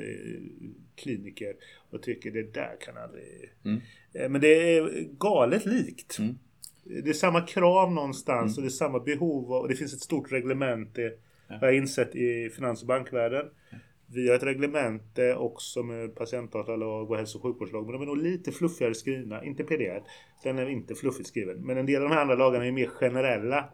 kliniker 0.97 1.55
och 1.91 2.03
tycker 2.03 2.31
det 2.31 2.55
där 2.55 2.77
kan 2.81 2.97
aldrig... 2.97 3.25
Mm. 3.65 3.81
Eh, 4.15 4.29
men 4.29 4.41
det 4.41 4.77
är 4.77 5.09
galet 5.19 5.67
likt. 5.67 6.19
Det 6.85 7.11
är 7.11 7.13
samma 7.13 7.41
krav 7.41 7.93
någonstans 7.93 8.57
och 8.57 8.63
det 8.63 8.69
är 8.69 8.71
samma 8.71 9.01
behov 9.01 9.53
och 9.53 9.69
det 9.69 9.75
finns 9.75 9.95
ett 9.95 10.01
stort 10.01 10.33
reglemente 10.33 11.13
har 11.61 11.67
jag 11.67 11.77
insett 11.77 12.17
i 12.17 12.51
finans 12.51 12.83
och 12.83 12.89
bankvärlden. 12.89 13.47
Vi 14.07 14.29
har 14.29 14.37
ett 14.37 14.43
reglemente 14.43 15.35
också 15.35 15.83
med 15.83 16.15
patientdatalag 16.15 17.11
och 17.11 17.17
hälso 17.17 17.39
och 17.39 17.43
sjukvårdslag. 17.43 17.85
Men 17.85 17.93
de 17.93 18.03
är 18.03 18.07
nog 18.07 18.17
lite 18.17 18.53
fluffigare 18.53 18.95
skrivna. 18.95 19.45
Inte 19.45 19.65
PDR. 19.65 20.03
Den 20.43 20.59
är 20.59 20.69
inte 20.69 20.95
fluffigt 20.95 21.29
skriven. 21.29 21.67
Men 21.67 21.79
en 21.79 21.87
del 21.87 22.03
av 22.03 22.09
de 22.09 22.15
här 22.15 22.23
andra 22.23 22.35
lagarna 22.35 22.67
är 22.67 22.73
mer 22.73 22.87
generella. 22.87 23.65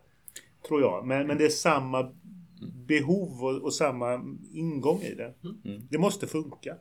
Tror 0.66 0.80
jag. 0.80 1.06
Men, 1.06 1.26
men 1.26 1.38
det 1.38 1.44
är 1.44 1.48
samma 1.48 2.12
behov 2.86 3.44
och, 3.44 3.62
och 3.62 3.74
samma 3.74 4.36
ingång 4.52 5.00
i 5.02 5.14
det. 5.14 5.34
Mm. 5.64 5.82
Det 5.90 5.98
måste 5.98 6.26
funka. 6.26 6.76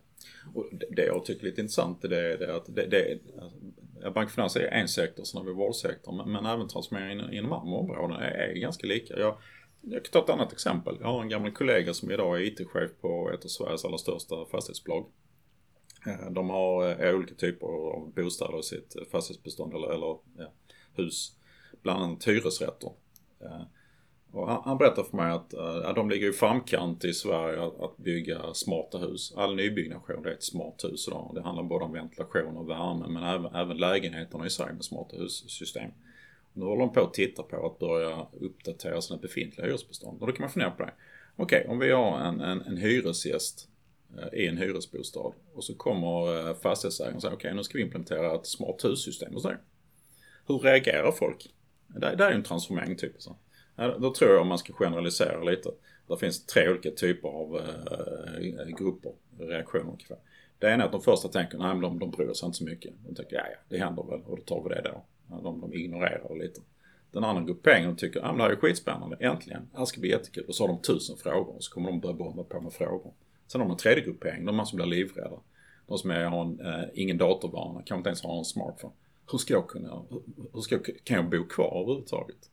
Och 0.54 0.66
det 0.96 1.06
jag 1.06 1.26
tycker 1.26 1.42
är 1.42 1.50
lite 1.50 1.62
intressant 1.62 2.04
är 2.04 2.10
det, 2.10 2.38
det 2.38 2.56
att 2.56 2.76
det, 2.76 2.86
det, 2.86 3.20
alltså, 3.42 4.12
Bankfinans 4.14 4.56
är 4.56 4.68
en 4.68 4.88
sektor, 4.88 5.24
sen 5.24 5.38
har 5.38 5.46
vi 5.46 5.54
vårdsektorn. 5.54 6.18
Men, 6.18 6.32
men 6.32 6.46
även 6.46 6.68
transformering 6.68 7.34
inom 7.34 7.54
andra 7.54 7.78
områden 7.78 8.18
är, 8.18 8.32
är 8.32 8.54
ganska 8.54 8.88
lika. 8.88 9.20
Jag, 9.20 9.38
jag 9.82 10.06
kan 10.06 10.12
ta 10.12 10.24
ett 10.24 10.30
annat 10.30 10.54
exempel. 10.54 10.98
Jag 11.00 11.08
har 11.08 11.22
en 11.22 11.30
gammal 11.30 11.52
kollega 11.52 11.94
som 11.94 12.12
idag 12.12 12.38
är 12.38 12.42
IT-chef 12.42 12.92
på 13.02 13.32
ett 13.34 13.46
av 13.46 13.48
Sveriges 13.48 13.86
allra 13.86 13.98
största 13.98 14.46
fastighetsbolag. 14.46 15.06
Eh, 16.06 16.32
de 16.32 16.50
har 16.50 17.06
eh, 17.06 17.16
olika 17.16 17.36
typer 17.36 17.68
av 17.68 18.14
bostäder 18.16 18.60
i 18.60 18.64
sitt 18.64 18.96
fastighetsbestånd 19.12 19.74
eller, 19.74 19.88
eller 19.88 20.18
ja, 20.38 20.54
hus. 20.96 21.32
Bland 21.82 22.04
annat 22.04 22.28
hyresrätter. 22.28 22.92
Eh, 23.42 23.62
och 24.32 24.48
han, 24.48 24.62
han 24.66 24.78
berättade 24.78 25.10
för 25.10 25.18
mig 25.18 25.32
att 25.32 25.54
uh, 25.54 25.94
de 25.94 26.10
ligger 26.10 26.30
i 26.30 26.34
framkant 26.34 27.06
i 27.06 27.14
Sverige 27.14 27.64
att, 27.64 27.80
att, 27.80 27.98
bygga 27.98 28.54
smarta 28.54 28.98
hus. 28.98 29.34
All 29.36 29.56
nybyggnation 29.56 30.24
det 30.24 30.30
är 30.30 30.34
ett 30.34 30.44
smart 30.44 30.84
hus 30.84 31.08
idag. 31.08 31.32
Det 31.36 31.42
handlar 31.42 31.64
både 31.64 31.86
om 31.86 31.94
ventilation 31.94 32.58
och 32.58 32.70
värme 32.70 33.06
men 33.08 33.24
även, 33.24 33.56
även 33.56 33.78
lägenheterna 33.78 34.46
i 34.46 34.50
sig 34.50 34.74
med 34.74 34.86
smarta 34.86 35.18
hussystem. 35.18 35.92
Nu 36.54 36.66
håller 36.66 36.80
de 36.80 36.94
på 36.94 37.02
att 37.02 37.14
titta 37.14 37.44
på 37.44 37.66
att 37.66 37.80
börja 37.80 38.28
uppdatera 38.40 39.02
sina 39.02 39.20
befintliga 39.20 39.68
hyresbestånd. 39.68 40.22
Och 40.22 40.28
då 40.28 40.34
kan 40.34 40.44
man 40.44 40.50
fundera 40.50 40.72
på 40.72 40.84
det. 40.84 40.94
Okej, 41.36 41.60
okay, 41.60 41.72
om 41.72 41.80
vi 41.80 41.92
har 41.92 42.20
en, 42.20 42.42
en, 42.42 42.62
en 42.62 42.78
hyresgäst 42.78 43.70
eh, 44.18 44.40
i 44.40 44.48
en 44.48 44.58
hyresbostad 44.58 45.34
och 45.54 45.64
så 45.64 45.76
kommer 45.76 46.54
fastighetsägaren 46.54 47.16
och 47.16 47.22
säger 47.22 47.36
okej 47.36 47.48
okay, 47.48 47.56
nu 47.56 47.64
ska 47.64 47.78
vi 47.78 47.84
implementera 47.84 48.36
ett 48.36 48.46
smart 48.46 48.84
hussystem 48.84 49.34
hos 49.34 49.44
dig. 49.44 49.56
Hur 50.48 50.60
reagerar 50.60 51.12
folk? 51.12 51.54
Det, 51.88 52.16
det 52.16 52.24
är 52.24 52.30
ju 52.30 52.36
en 52.36 52.44
transformering 52.44 52.96
typ. 52.96 53.22
Så. 53.22 53.36
Då 53.76 54.14
tror 54.14 54.32
jag 54.32 54.42
om 54.42 54.48
man 54.48 54.58
ska 54.58 54.74
generalisera 54.74 55.44
lite. 55.44 55.70
Det 56.08 56.18
finns 56.18 56.46
tre 56.46 56.70
olika 56.70 56.92
typer 56.92 57.30
av 57.30 57.56
äh, 57.56 58.78
grupper, 58.78 59.12
reaktioner. 59.40 59.96
Det 60.60 60.68
ena 60.68 60.84
är 60.84 60.86
att 60.86 60.92
de 60.92 61.02
första 61.02 61.28
tänker, 61.28 61.58
nej 61.58 61.68
men 61.68 61.82
de, 61.82 62.00
de 62.00 62.12
bryr 62.12 62.34
sig 62.34 62.46
inte 62.46 62.58
så 62.58 62.64
mycket. 62.64 62.94
De 63.08 63.16
tänker, 63.16 63.36
ja 63.36 63.44
ja, 63.52 63.58
det 63.70 63.78
händer 63.78 64.04
väl 64.04 64.22
och 64.26 64.38
då 64.38 64.44
tar 64.44 64.64
vi 64.64 64.70
det 64.70 64.82
då. 64.82 65.04
De, 65.42 65.62
de 65.62 65.74
ignorerar 65.74 66.36
lite. 66.36 66.62
Den 67.12 67.24
andra 67.24 67.44
grupperingen 67.44 67.96
tycker, 67.96 68.20
ja 68.20 68.28
men 68.28 68.38
det 68.38 68.44
här 68.44 68.52
är 68.52 68.56
skitspännande, 68.56 69.18
äntligen, 69.20 69.70
det 69.72 69.78
här 69.78 69.86
ska 69.86 70.02
bli 70.02 70.10
jättekul. 70.10 70.46
Och 70.48 70.56
så 70.56 70.64
har 70.64 70.68
de 70.68 70.82
tusen 70.82 71.18
frågor 71.18 71.56
och 71.56 71.64
så 71.64 71.74
kommer 71.74 71.90
de 71.90 72.00
börja 72.00 72.16
bomba 72.16 72.44
på 72.44 72.62
med 72.62 72.74
frågor. 72.74 73.14
Sen 73.48 73.62
har 73.62 73.68
de 73.68 73.72
en 73.72 73.78
tredje 73.78 74.04
gruppering, 74.04 74.46
de 74.46 74.66
som 74.66 74.76
blir 74.76 74.86
livrädda. 74.86 75.40
De 75.88 75.98
som 75.98 76.12
är, 76.12 76.26
har 76.26 76.42
en, 76.42 76.60
eh, 76.60 76.86
ingen 76.94 77.18
datorvana, 77.18 77.74
kanske 77.74 77.96
inte 77.96 78.10
ens 78.10 78.24
har 78.24 78.38
en 78.38 78.46
smartphone. 78.46 78.94
Hur 79.32 79.38
ska 79.38 79.54
jag 79.54 79.68
kunna, 79.68 80.06
hur 80.54 80.62
ska 80.62 80.76
jag, 80.76 80.86
kan 81.04 81.16
jag 81.16 81.30
bo 81.30 81.48
kvar 81.48 81.82
överhuvudtaget? 81.82 82.50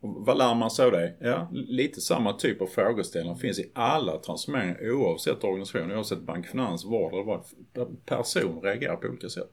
Och 0.00 0.26
vad 0.26 0.38
lär 0.38 0.54
man 0.54 0.70
sig 0.70 0.84
av 0.84 0.92
det? 0.92 1.14
Ja, 1.20 1.48
lite 1.52 2.00
samma 2.00 2.32
typ 2.32 2.62
av 2.62 2.66
frågeställningar 2.66 3.36
finns 3.36 3.58
i 3.58 3.70
alla 3.74 4.18
transformeringar 4.18 4.90
oavsett 4.90 5.44
organisation, 5.44 5.92
oavsett 5.92 6.22
bank, 6.22 6.46
finans, 6.46 6.84
vård 6.84 7.12
eller 7.12 7.24
vad. 7.24 7.44
Person 8.06 8.62
reagerar 8.62 8.96
på 8.96 9.08
olika 9.08 9.28
sätt. 9.28 9.50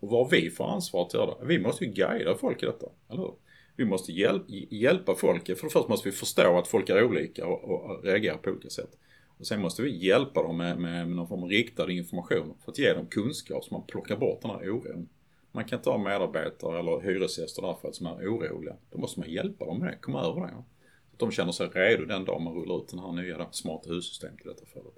Och 0.00 0.08
vad 0.08 0.30
vi 0.30 0.50
får 0.50 0.72
ansvar 0.72 1.02
att 1.02 1.14
göra 1.14 1.26
det? 1.26 1.46
Vi 1.46 1.58
måste 1.58 1.84
ju 1.84 1.90
guida 1.90 2.34
folk 2.34 2.62
i 2.62 2.66
detta, 2.66 2.86
eller 3.10 3.22
hur? 3.22 3.34
Vi 3.76 3.84
måste 3.84 4.12
hjälp, 4.12 4.42
hjälpa 4.70 5.14
folk. 5.14 5.46
För 5.46 5.52
det 5.52 5.60
första 5.60 5.88
måste 5.88 6.08
vi 6.08 6.16
förstå 6.16 6.58
att 6.58 6.68
folk 6.68 6.88
är 6.90 7.04
olika 7.04 7.46
och, 7.46 7.64
och 7.64 8.04
reagerar 8.04 8.36
på 8.36 8.50
olika 8.50 8.70
sätt. 8.70 8.90
Och 9.38 9.46
sen 9.46 9.60
måste 9.60 9.82
vi 9.82 10.06
hjälpa 10.06 10.42
dem 10.42 10.56
med, 10.56 10.78
med, 10.78 11.06
med 11.06 11.16
någon 11.16 11.28
form 11.28 11.42
av 11.42 11.48
riktad 11.48 11.90
information 11.90 12.54
för 12.64 12.72
att 12.72 12.78
ge 12.78 12.92
dem 12.92 13.06
kunskap 13.06 13.64
så 13.64 13.74
man 13.74 13.86
plockar 13.86 14.16
bort 14.16 14.42
den 14.42 14.50
här 14.50 14.70
oron. 14.70 15.08
Man 15.54 15.64
kan 15.64 15.78
inte 15.78 15.90
ha 15.90 15.98
medarbetare 15.98 16.78
eller 16.78 17.00
hyresgäster 17.00 17.62
därför 17.62 17.88
att 17.88 17.94
som 17.94 18.06
är 18.06 18.12
oroliga. 18.12 18.76
Då 18.90 18.98
måste 18.98 19.20
man 19.20 19.30
hjälpa 19.30 19.64
dem 19.64 19.78
med 19.78 19.88
det, 19.88 19.98
komma 20.00 20.22
över 20.22 20.40
det. 20.40 20.50
Så 20.50 21.12
att 21.12 21.18
de 21.18 21.30
känner 21.30 21.52
sig 21.52 21.68
redo 21.68 22.04
den 22.04 22.24
dag 22.24 22.42
man 22.42 22.54
rullar 22.54 22.82
ut 22.82 22.88
den 22.88 22.98
här 22.98 23.12
nya 23.12 23.52
smarta 23.52 23.90
hussystemet 23.90 24.40
i 24.40 24.48
detta 24.48 24.66
fallet. 24.66 24.94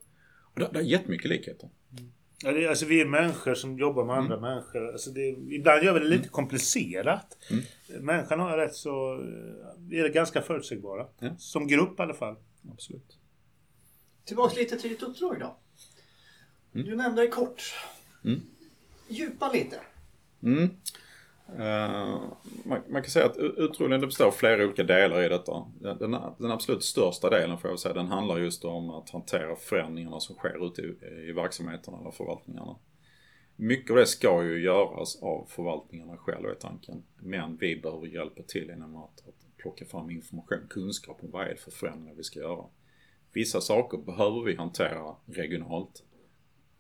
Och 0.55 0.61
det, 0.61 0.69
det 0.73 0.79
är 0.79 0.83
jättemycket 0.83 1.31
likheter. 1.31 1.71
Mm. 1.99 2.13
Ja, 2.45 2.53
det, 2.53 2.67
alltså 2.67 2.87
vi 2.87 3.01
är 3.01 3.07
människor 3.07 3.55
som 3.55 3.79
jobbar 3.79 4.05
med 4.05 4.17
andra 4.17 4.37
mm. 4.37 4.51
människor. 4.51 4.93
Alltså 4.93 5.11
det, 5.11 5.29
ibland 5.29 5.85
gör 5.85 5.95
vi 5.95 6.01
det 6.01 6.07
lite 6.07 6.23
mm. 6.23 6.31
komplicerat. 6.31 7.37
Mm. 7.51 8.05
Människan 8.05 8.41
har 8.41 8.59
rätt 8.59 8.75
så... 8.75 9.25
Vi 9.79 10.01
är 10.01 10.09
ganska 10.09 10.43
förutsägbara. 10.43 11.07
Ja. 11.19 11.37
Som 11.39 11.67
grupp 11.67 11.99
i 11.99 12.03
alla 12.03 12.15
fall. 12.15 12.37
Absolut. 12.73 13.19
Tillbaks 14.25 14.57
lite 14.57 14.79
till 14.79 14.91
ditt 14.91 15.03
uppdrag 15.03 15.41
då. 15.41 15.57
Mm. 16.75 16.87
Du 16.87 16.97
nämnde 16.97 17.23
det 17.23 17.29
kort. 17.29 17.75
Mm. 18.25 18.41
Djupa 19.09 19.53
lite. 19.53 19.81
Mm. 20.47 20.71
Uh, 21.49 22.33
man, 22.65 22.81
man, 22.89 23.03
kan 23.03 23.11
säga 23.11 23.27
att 23.27 23.37
utrullningen 23.37 24.07
består 24.07 24.27
av 24.27 24.31
flera 24.31 24.65
olika 24.65 24.85
delar 24.85 25.23
i 25.23 25.29
detta. 25.29 25.67
Den, 25.81 26.17
den, 26.39 26.51
absolut 26.51 26.85
största 26.85 27.31
delen 27.31 27.59
får 27.59 27.71
jag 27.71 27.79
säga, 27.79 27.95
den 27.95 28.07
handlar 28.07 28.39
just 28.39 28.65
om 28.65 28.91
att 28.91 29.11
hantera 29.11 29.57
förändringarna 29.57 30.21
som 30.21 30.37
sker 30.37 30.67
ute 30.67 30.83
i, 30.83 30.95
i 31.29 31.33
verksamheterna 31.33 31.99
eller 32.01 32.11
förvaltningarna. 32.11 32.77
Mycket 33.57 33.91
av 33.91 33.97
det 33.97 34.07
ska 34.07 34.45
ju 34.45 34.63
göras 34.63 35.23
av 35.23 35.47
förvaltningarna 35.49 36.17
själva 36.17 36.51
är 36.51 36.55
tanken. 36.55 37.03
Men 37.17 37.57
vi 37.57 37.77
behöver 37.77 38.07
hjälpa 38.07 38.43
till 38.43 38.67
genom 38.67 38.97
att, 38.97 39.29
att 39.29 39.57
plocka 39.57 39.85
fram 39.85 40.11
information, 40.11 40.67
kunskap 40.71 41.19
om 41.23 41.31
vad 41.31 41.45
är 41.45 41.49
det 41.49 41.57
för 41.57 41.71
förändringar 41.71 42.15
vi 42.15 42.23
ska 42.23 42.39
göra. 42.41 42.65
Vissa 43.33 43.61
saker 43.61 43.99
behöver 43.99 44.41
vi 44.41 44.57
hantera 44.57 45.17
regionalt 45.27 46.03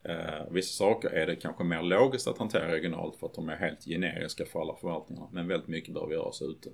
Eh, 0.08 0.46
vissa 0.50 0.84
saker 0.84 1.08
är 1.08 1.26
det 1.26 1.36
kanske 1.36 1.64
mer 1.64 1.82
logiskt 1.82 2.26
att 2.26 2.38
hantera 2.38 2.72
regionalt 2.72 3.16
för 3.16 3.26
att 3.26 3.34
de 3.34 3.48
är 3.48 3.56
helt 3.56 3.84
generiska 3.84 4.46
för 4.46 4.60
alla 4.60 4.76
förvaltningarna. 4.76 5.28
Men 5.32 5.48
väldigt 5.48 5.68
mycket 5.68 5.94
behöver 5.94 6.12
göras 6.12 6.42
ute. 6.42 6.70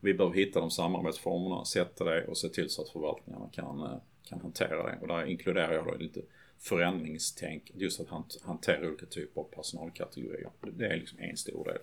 Vi 0.00 0.14
behöver 0.14 0.36
hitta 0.36 0.60
de 0.60 0.70
samarbetsformerna, 0.70 1.64
sätta 1.64 2.04
det 2.04 2.26
och 2.26 2.38
se 2.38 2.48
till 2.48 2.70
så 2.70 2.82
att 2.82 2.88
förvaltningarna 2.88 3.48
kan, 3.52 3.82
eh, 3.82 3.98
kan 4.28 4.40
hantera 4.40 4.90
det. 4.90 4.98
Och 5.00 5.08
där 5.08 5.26
inkluderar 5.26 5.72
jag 5.72 5.86
då 5.86 5.94
lite 5.94 6.20
förändringstänk, 6.58 7.70
just 7.74 8.00
att 8.00 8.08
hantera 8.42 8.88
olika 8.88 9.06
typer 9.06 9.40
av 9.40 9.44
personalkategorier. 9.44 10.50
Det 10.60 10.86
är 10.86 10.96
liksom 10.96 11.18
en 11.18 11.36
stor 11.36 11.64
del. 11.64 11.78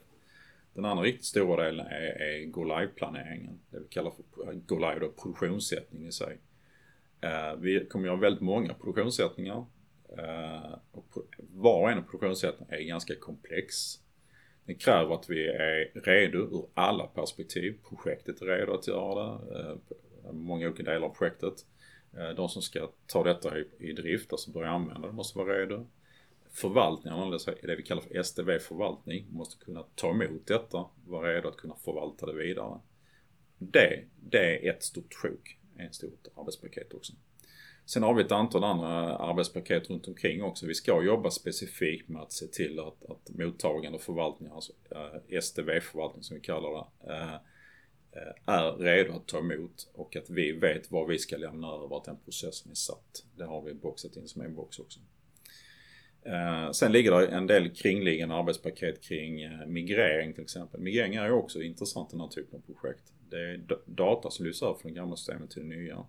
Den 0.74 0.86
andra 0.86 1.04
riktigt 1.04 1.26
stora 1.26 1.64
delen 1.64 1.86
är, 1.86 2.22
är 2.22 2.46
Go 2.46 2.64
Live-planeringen. 2.64 3.60
Det 3.70 3.80
vi 3.80 3.88
kallar 3.90 4.12
för 4.12 4.54
Go 4.54 4.76
Live 4.76 5.00
då, 5.00 5.10
produktionssättning 5.10 6.08
i 6.08 6.12
sig. 6.12 6.38
Eh, 7.22 7.56
vi 7.58 7.86
kommer 7.86 8.08
göra 8.08 8.18
väldigt 8.18 8.42
många 8.42 8.74
produktionssättningar 8.74 9.66
Eh, 10.18 10.78
och 10.92 11.18
var 11.38 11.82
och 11.82 11.92
en 11.92 11.98
av 11.98 12.02
produktionssätten 12.02 12.68
är 12.70 12.82
ganska 12.82 13.16
komplex. 13.16 14.00
Det 14.66 14.74
kräver 14.74 15.16
att 15.16 15.30
vi 15.30 15.48
är 15.48 15.92
redo 15.94 16.38
ur 16.38 16.66
alla 16.74 17.08
perspektiv. 17.08 17.80
Projektet 17.90 18.42
är 18.42 18.46
redo 18.46 18.74
att 18.74 18.88
göra 18.88 19.38
det. 19.38 19.60
Eh, 19.60 20.32
många 20.32 20.68
olika 20.68 20.84
delar 20.84 21.08
av 21.08 21.16
projektet. 21.16 21.66
Eh, 22.18 22.30
de 22.30 22.50
som 22.50 22.62
ska 22.62 22.90
ta 23.08 23.24
detta 23.24 23.60
i, 23.60 23.68
i 23.80 23.94
drift, 23.94 24.32
alltså 24.32 24.52
börja 24.52 24.70
använda 24.70 25.08
det, 25.08 25.14
måste 25.14 25.38
vara 25.38 25.60
redo. 25.60 25.88
Förvaltningen, 26.52 27.40
det 27.62 27.76
vi 27.76 27.84
kallar 27.84 28.02
för 28.02 28.24
STV-förvaltning, 28.24 29.28
måste 29.30 29.66
kunna 29.66 29.84
ta 29.96 30.10
emot 30.10 30.48
detta, 30.48 30.86
vara 31.08 31.34
redo 31.34 31.48
att 31.48 31.58
kunna 31.58 31.76
förvalta 31.76 32.26
det 32.26 32.34
vidare. 32.34 32.80
Det, 33.58 34.04
det 34.20 34.68
är 34.68 34.74
ett 34.74 34.84
stort 34.84 35.14
sjok, 35.14 35.60
ett 35.78 35.96
stort 35.96 36.28
arbetspaket 36.36 36.94
också. 36.94 37.14
Sen 37.86 38.04
har 38.04 38.14
vi 38.14 38.24
ett 38.24 38.32
antal 38.32 38.64
andra 38.64 39.18
arbetspaket 39.18 39.90
runt 39.90 40.08
omkring 40.08 40.44
också. 40.44 40.66
Vi 40.66 40.74
ska 40.74 41.04
jobba 41.04 41.32
specifikt 41.32 42.10
med 42.10 42.22
att 42.22 42.32
se 42.32 42.48
till 42.48 42.80
att, 42.80 43.06
att 43.10 43.30
mottagande 43.30 44.00
förvaltningar, 44.00 44.56
alltså 44.56 44.74
eh, 44.92 45.36
äh, 45.36 45.42
STV-förvaltning 45.42 46.24
som 46.24 46.36
vi 46.36 46.42
kallar 46.42 46.88
det, 47.04 47.14
äh, 47.14 47.36
är 48.46 48.78
redo 48.78 49.14
att 49.14 49.28
ta 49.28 49.40
emot 49.40 49.92
och 49.94 50.16
att 50.16 50.30
vi 50.30 50.52
vet 50.52 50.92
vad 50.92 51.08
vi 51.08 51.20
ska 51.20 51.38
lämna 51.38 51.68
över, 51.68 51.98
att 51.98 52.06
den 52.06 52.18
processen 52.26 52.72
är 52.72 52.76
satt. 52.76 53.26
Det 53.38 53.46
har 53.46 53.62
vi 53.62 53.74
boxat 53.74 54.16
in 54.16 54.28
som 54.28 54.42
en 54.42 54.56
box 54.56 54.80
också. 54.80 55.00
Eh, 56.26 56.72
sen 56.72 56.92
ligger 56.92 57.12
det 57.12 57.28
en 57.28 57.48
del 57.48 57.70
kringliggande 57.70 58.36
arbetspaket 58.36 59.02
kring 59.02 59.42
eh, 59.42 59.66
migrering 59.68 60.34
till 60.34 60.44
exempel. 60.44 60.80
Migrering 60.80 61.16
är 61.16 61.26
ju 61.26 61.32
också 61.32 61.62
intressant 61.62 62.10
i 62.10 62.12
den 62.12 62.22
här 62.22 62.28
typen 62.28 62.60
av 62.60 62.74
projekt. 62.74 63.14
Det 63.30 63.40
är 63.40 63.62
data 63.86 64.32
som 64.32 64.46
lyfts 64.46 64.64
över 64.64 64.74
från 64.74 64.94
det 64.94 65.00
gamla 65.00 65.16
systemet 65.16 65.52
till 65.52 65.62
det 65.62 65.76
nya. 65.76 66.06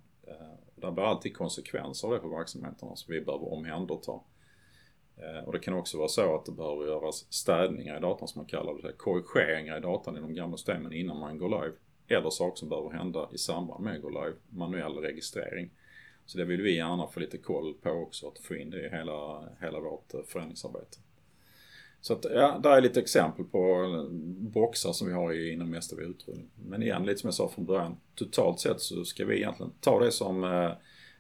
Det 0.85 0.93
blir 0.93 1.05
alltid 1.05 1.37
konsekvenser 1.37 2.09
av 2.09 2.15
det 2.15 2.21
för 2.21 2.29
verksamheterna 2.29 2.97
som 2.97 3.15
vi 3.15 3.21
behöver 3.21 3.53
omhänderta. 3.53 4.21
Eh, 5.17 5.45
och 5.47 5.53
det 5.53 5.59
kan 5.59 5.75
också 5.75 5.99
vara 5.99 6.09
så 6.09 6.35
att 6.35 6.47
det 6.47 6.53
behöver 6.53 6.87
göras 6.87 7.33
städningar 7.33 7.97
i 7.97 8.01
datan 8.01 8.29
som 8.29 8.39
man 8.39 8.47
kallar 8.47 8.83
det, 8.83 8.93
korrigeringar 8.93 9.79
i 9.79 9.81
datan 9.81 10.17
i 10.17 10.21
de 10.21 10.35
gamla 10.35 10.57
systemen 10.57 10.93
innan 10.93 11.19
man 11.19 11.39
går 11.39 11.49
live. 11.49 11.77
Eller 12.09 12.31
saker 12.31 12.57
som 12.57 12.69
behöver 12.69 12.91
hända 12.91 13.29
i 13.33 13.39
samband 13.39 13.85
med 13.85 13.97
att 13.97 14.03
gå 14.03 14.09
live, 14.09 14.37
manuell 14.49 14.93
registrering. 14.93 15.71
Så 16.27 16.39
det 16.39 16.45
vill 16.45 16.63
vi 16.63 16.77
gärna 16.77 17.07
få 17.07 17.21
lite 17.21 17.39
koll 17.39 17.75
på 17.75 17.91
också, 17.91 18.29
att 18.29 18.39
få 18.39 18.57
in 18.57 18.71
det 18.71 18.87
i 18.87 18.89
hela, 18.89 19.49
hela 19.61 19.81
vårt 19.81 20.15
eh, 20.15 20.21
förändringsarbete. 20.27 20.99
Så 22.05 22.13
att, 22.13 22.25
ja, 22.25 22.61
där 22.63 22.71
är 22.71 22.81
lite 22.81 23.01
exempel 23.01 23.45
på 23.45 23.87
boxar 24.39 24.93
som 24.93 25.07
vi 25.07 25.13
har 25.13 25.33
inom 25.33 25.83
STV 25.83 26.03
utrullning. 26.03 26.51
Men 26.69 26.83
igen, 26.83 27.07
lite 27.07 27.21
som 27.21 27.29
jag 27.29 27.35
sa 27.35 27.49
från 27.49 27.65
början, 27.65 27.97
totalt 28.15 28.61
sett 28.61 28.81
så 28.81 29.05
ska 29.05 29.25
vi 29.25 29.37
egentligen 29.37 29.73
ta 29.81 30.01
det 30.01 30.13
som 30.13 30.45
eh, 30.45 30.73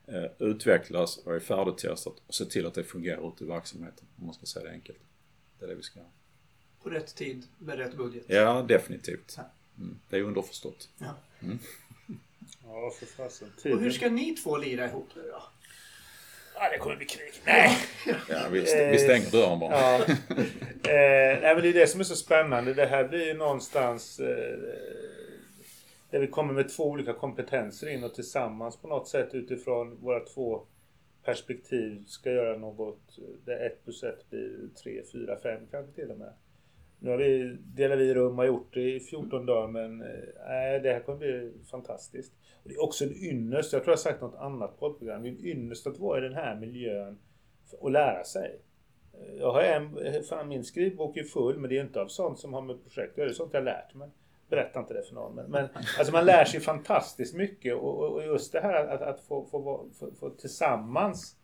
eh, 0.06 0.30
utvecklas 0.38 1.16
och 1.16 1.34
är 1.34 1.40
färdigtestat 1.40 2.22
och 2.26 2.34
se 2.34 2.44
till 2.44 2.66
att 2.66 2.74
det 2.74 2.84
fungerar 2.84 3.28
ute 3.28 3.44
i 3.44 3.46
verksamheten, 3.46 4.06
om 4.18 4.24
man 4.26 4.34
ska 4.34 4.46
säga 4.46 4.64
det 4.64 4.70
enkelt. 4.70 4.98
Det 5.58 5.64
är 5.64 5.68
det 5.68 5.74
vi 5.74 5.82
ska 5.82 5.98
göra. 5.98 6.08
På 6.82 6.90
rätt 6.90 7.14
tid, 7.14 7.46
med 7.58 7.78
rätt 7.78 7.96
budget? 7.96 8.24
Ja, 8.26 8.64
definitivt. 8.68 9.38
Mm, 9.78 9.98
det 10.10 10.16
är 10.16 10.22
underförstått. 10.22 10.88
Ja. 10.98 11.16
Mm. 11.42 11.58
Ja, 12.64 12.90
för 12.98 13.06
fasen. 13.06 13.48
Och 13.64 13.80
hur 13.80 13.90
ska 13.90 14.10
ni 14.10 14.34
två 14.34 14.56
lira 14.56 14.88
ihop 14.88 15.08
nu 15.16 15.22
då? 15.22 15.42
Ja, 16.54 16.70
det 16.72 16.78
kommer 16.78 16.96
bli 16.96 17.06
krig. 17.06 17.32
Nej! 17.46 17.76
Ja, 18.28 18.48
vi, 18.52 18.62
st 18.62 18.90
vi 18.90 18.98
stänger 18.98 19.30
dörren 19.30 19.58
bara. 19.58 19.72
Ja. 19.72 20.04
eh, 20.90 21.40
nej, 21.42 21.54
men 21.54 21.62
det 21.62 21.68
är 21.68 21.72
det 21.72 21.86
som 21.86 22.00
är 22.00 22.04
så 22.04 22.16
spännande. 22.16 22.74
Det 22.74 22.86
här 22.86 23.08
blir 23.08 23.26
ju 23.26 23.34
någonstans 23.34 24.20
eh, 24.20 24.58
där 26.10 26.20
vi 26.20 26.26
kommer 26.26 26.54
med 26.54 26.68
två 26.76 26.84
olika 26.84 27.12
kompetenser 27.12 27.86
in 27.88 28.04
och 28.04 28.14
tillsammans 28.14 28.76
på 28.76 28.88
något 28.88 29.08
sätt 29.08 29.34
utifrån 29.34 30.00
våra 30.00 30.20
två 30.20 30.62
perspektiv 31.24 32.04
ska 32.06 32.30
göra 32.32 32.58
något 32.58 33.18
där 33.44 33.66
ett 33.66 33.84
plus 33.84 34.02
ett 34.02 34.30
blir 34.30 34.68
tre, 34.82 35.02
fyra, 35.12 35.38
fem 35.42 35.60
kanske 35.70 35.92
till 35.92 36.10
och 36.10 36.18
med. 36.18 36.32
Nu 36.98 37.10
har 37.10 37.16
vi, 37.16 37.56
delar 37.64 37.96
vi 37.96 38.14
rum 38.14 38.30
och 38.30 38.36
har 38.36 38.44
gjort 38.44 38.74
det 38.74 38.94
i 38.94 39.00
14 39.00 39.46
dagar 39.46 39.68
men 39.68 40.00
eh, 40.02 40.82
det 40.82 40.92
här 40.92 41.00
kommer 41.00 41.18
bli 41.18 41.52
fantastiskt. 41.70 42.32
Och 42.64 42.70
det 42.70 42.74
är 42.74 42.82
också 42.82 43.04
en 43.04 43.16
ynnest, 43.16 43.72
jag 43.72 43.82
tror 43.82 43.92
jag 43.92 43.96
har 43.96 44.02
sagt 44.02 44.20
något 44.20 44.38
annat 44.38 44.78
poddprogram, 44.78 45.22
det 45.22 45.28
är 45.28 45.30
en 45.30 45.46
ynnest 45.46 45.86
att 45.86 45.98
vara 45.98 46.18
i 46.18 46.20
den 46.20 46.34
här 46.34 46.56
miljön 46.56 47.18
och 47.78 47.90
lära 47.90 48.24
sig. 48.24 48.60
Jag 49.38 49.52
har 49.52 49.62
en, 49.62 49.98
fan 50.24 50.48
min 50.48 50.64
skrivbok 50.64 51.16
är 51.16 51.24
full 51.24 51.58
men 51.58 51.70
det 51.70 51.78
är 51.78 51.80
inte 51.80 52.00
av 52.00 52.08
sånt 52.08 52.38
som 52.38 52.54
har 52.54 52.62
med 52.62 52.82
projekt 52.82 53.12
att 53.12 53.18
göra, 53.18 53.26
det 53.26 53.32
är 53.32 53.34
sånt 53.34 53.52
jag 53.52 53.60
har 53.60 53.64
lärt 53.64 53.94
mig. 53.94 54.08
Berätta 54.48 54.80
inte 54.80 54.94
det 54.94 55.02
för 55.02 55.14
någon. 55.14 55.34
Men, 55.34 55.50
men 55.50 55.68
alltså 55.98 56.12
man 56.12 56.24
lär 56.24 56.44
sig 56.44 56.60
fantastiskt 56.60 57.34
mycket 57.34 57.74
och, 57.74 58.12
och 58.12 58.24
just 58.24 58.52
det 58.52 58.60
här 58.60 58.86
att, 58.86 59.02
att 59.02 59.20
få, 59.20 59.44
få, 59.44 59.86
få, 59.98 60.10
få 60.20 60.30
tillsammans 60.30 61.36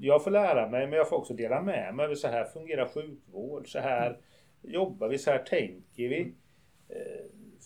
jag 0.00 0.24
får 0.24 0.30
lära 0.30 0.68
mig 0.68 0.86
men 0.86 0.96
jag 0.96 1.08
får 1.08 1.16
också 1.16 1.34
dela 1.34 1.62
med 1.62 1.94
mig. 1.94 2.16
Så 2.16 2.28
här 2.28 2.44
fungerar 2.44 2.88
sjukvård. 2.88 3.72
Så 3.72 3.78
här 3.78 4.18
jobbar 4.62 5.08
vi. 5.08 5.18
Så 5.18 5.30
här 5.30 5.38
tänker 5.38 6.08
vi. 6.08 6.34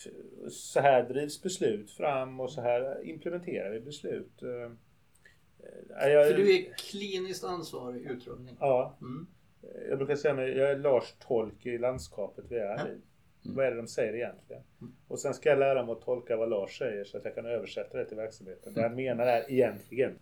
Eh, 0.06 0.48
så 0.48 0.80
här 0.80 1.02
drivs 1.02 1.42
beslut 1.42 1.90
fram 1.90 2.40
och 2.40 2.50
så 2.50 2.60
här 2.60 3.04
implementerar 3.04 3.70
vi 3.70 3.80
beslut. 3.80 4.42
Eh, 4.42 4.72
jag, 6.10 6.28
För 6.28 6.36
du 6.36 6.56
är 6.56 6.72
kliniskt 6.72 7.44
ansvarig 7.44 8.02
utrullning? 8.02 8.56
Ja. 8.60 8.96
Mm. 9.00 9.26
Jag 9.88 9.98
brukar 9.98 10.16
säga 10.16 10.34
att 10.34 10.56
jag 10.56 10.70
är 10.70 10.78
Lars 10.78 11.14
Tolk 11.20 11.66
i 11.66 11.78
landskapet 11.78 12.44
vi 12.48 12.56
är 12.56 12.86
i. 12.86 12.90
Mm. 13.44 13.56
Vad 13.56 13.66
är 13.66 13.70
det 13.70 13.76
de 13.76 13.88
säger 13.88 14.14
egentligen? 14.14 14.62
Mm. 14.80 14.94
Och 15.08 15.18
sen 15.18 15.34
ska 15.34 15.48
jag 15.48 15.58
lära 15.58 15.86
mig 15.86 15.92
att 15.92 16.00
tolka 16.00 16.36
vad 16.36 16.50
Lars 16.50 16.78
säger 16.78 17.04
så 17.04 17.18
att 17.18 17.24
jag 17.24 17.34
kan 17.34 17.46
översätta 17.46 17.98
det 17.98 18.04
till 18.04 18.16
verksamheten. 18.16 18.74
Det 18.74 18.82
han 18.82 18.94
menar 18.94 19.26
är 19.26 19.52
egentligen. 19.52 20.18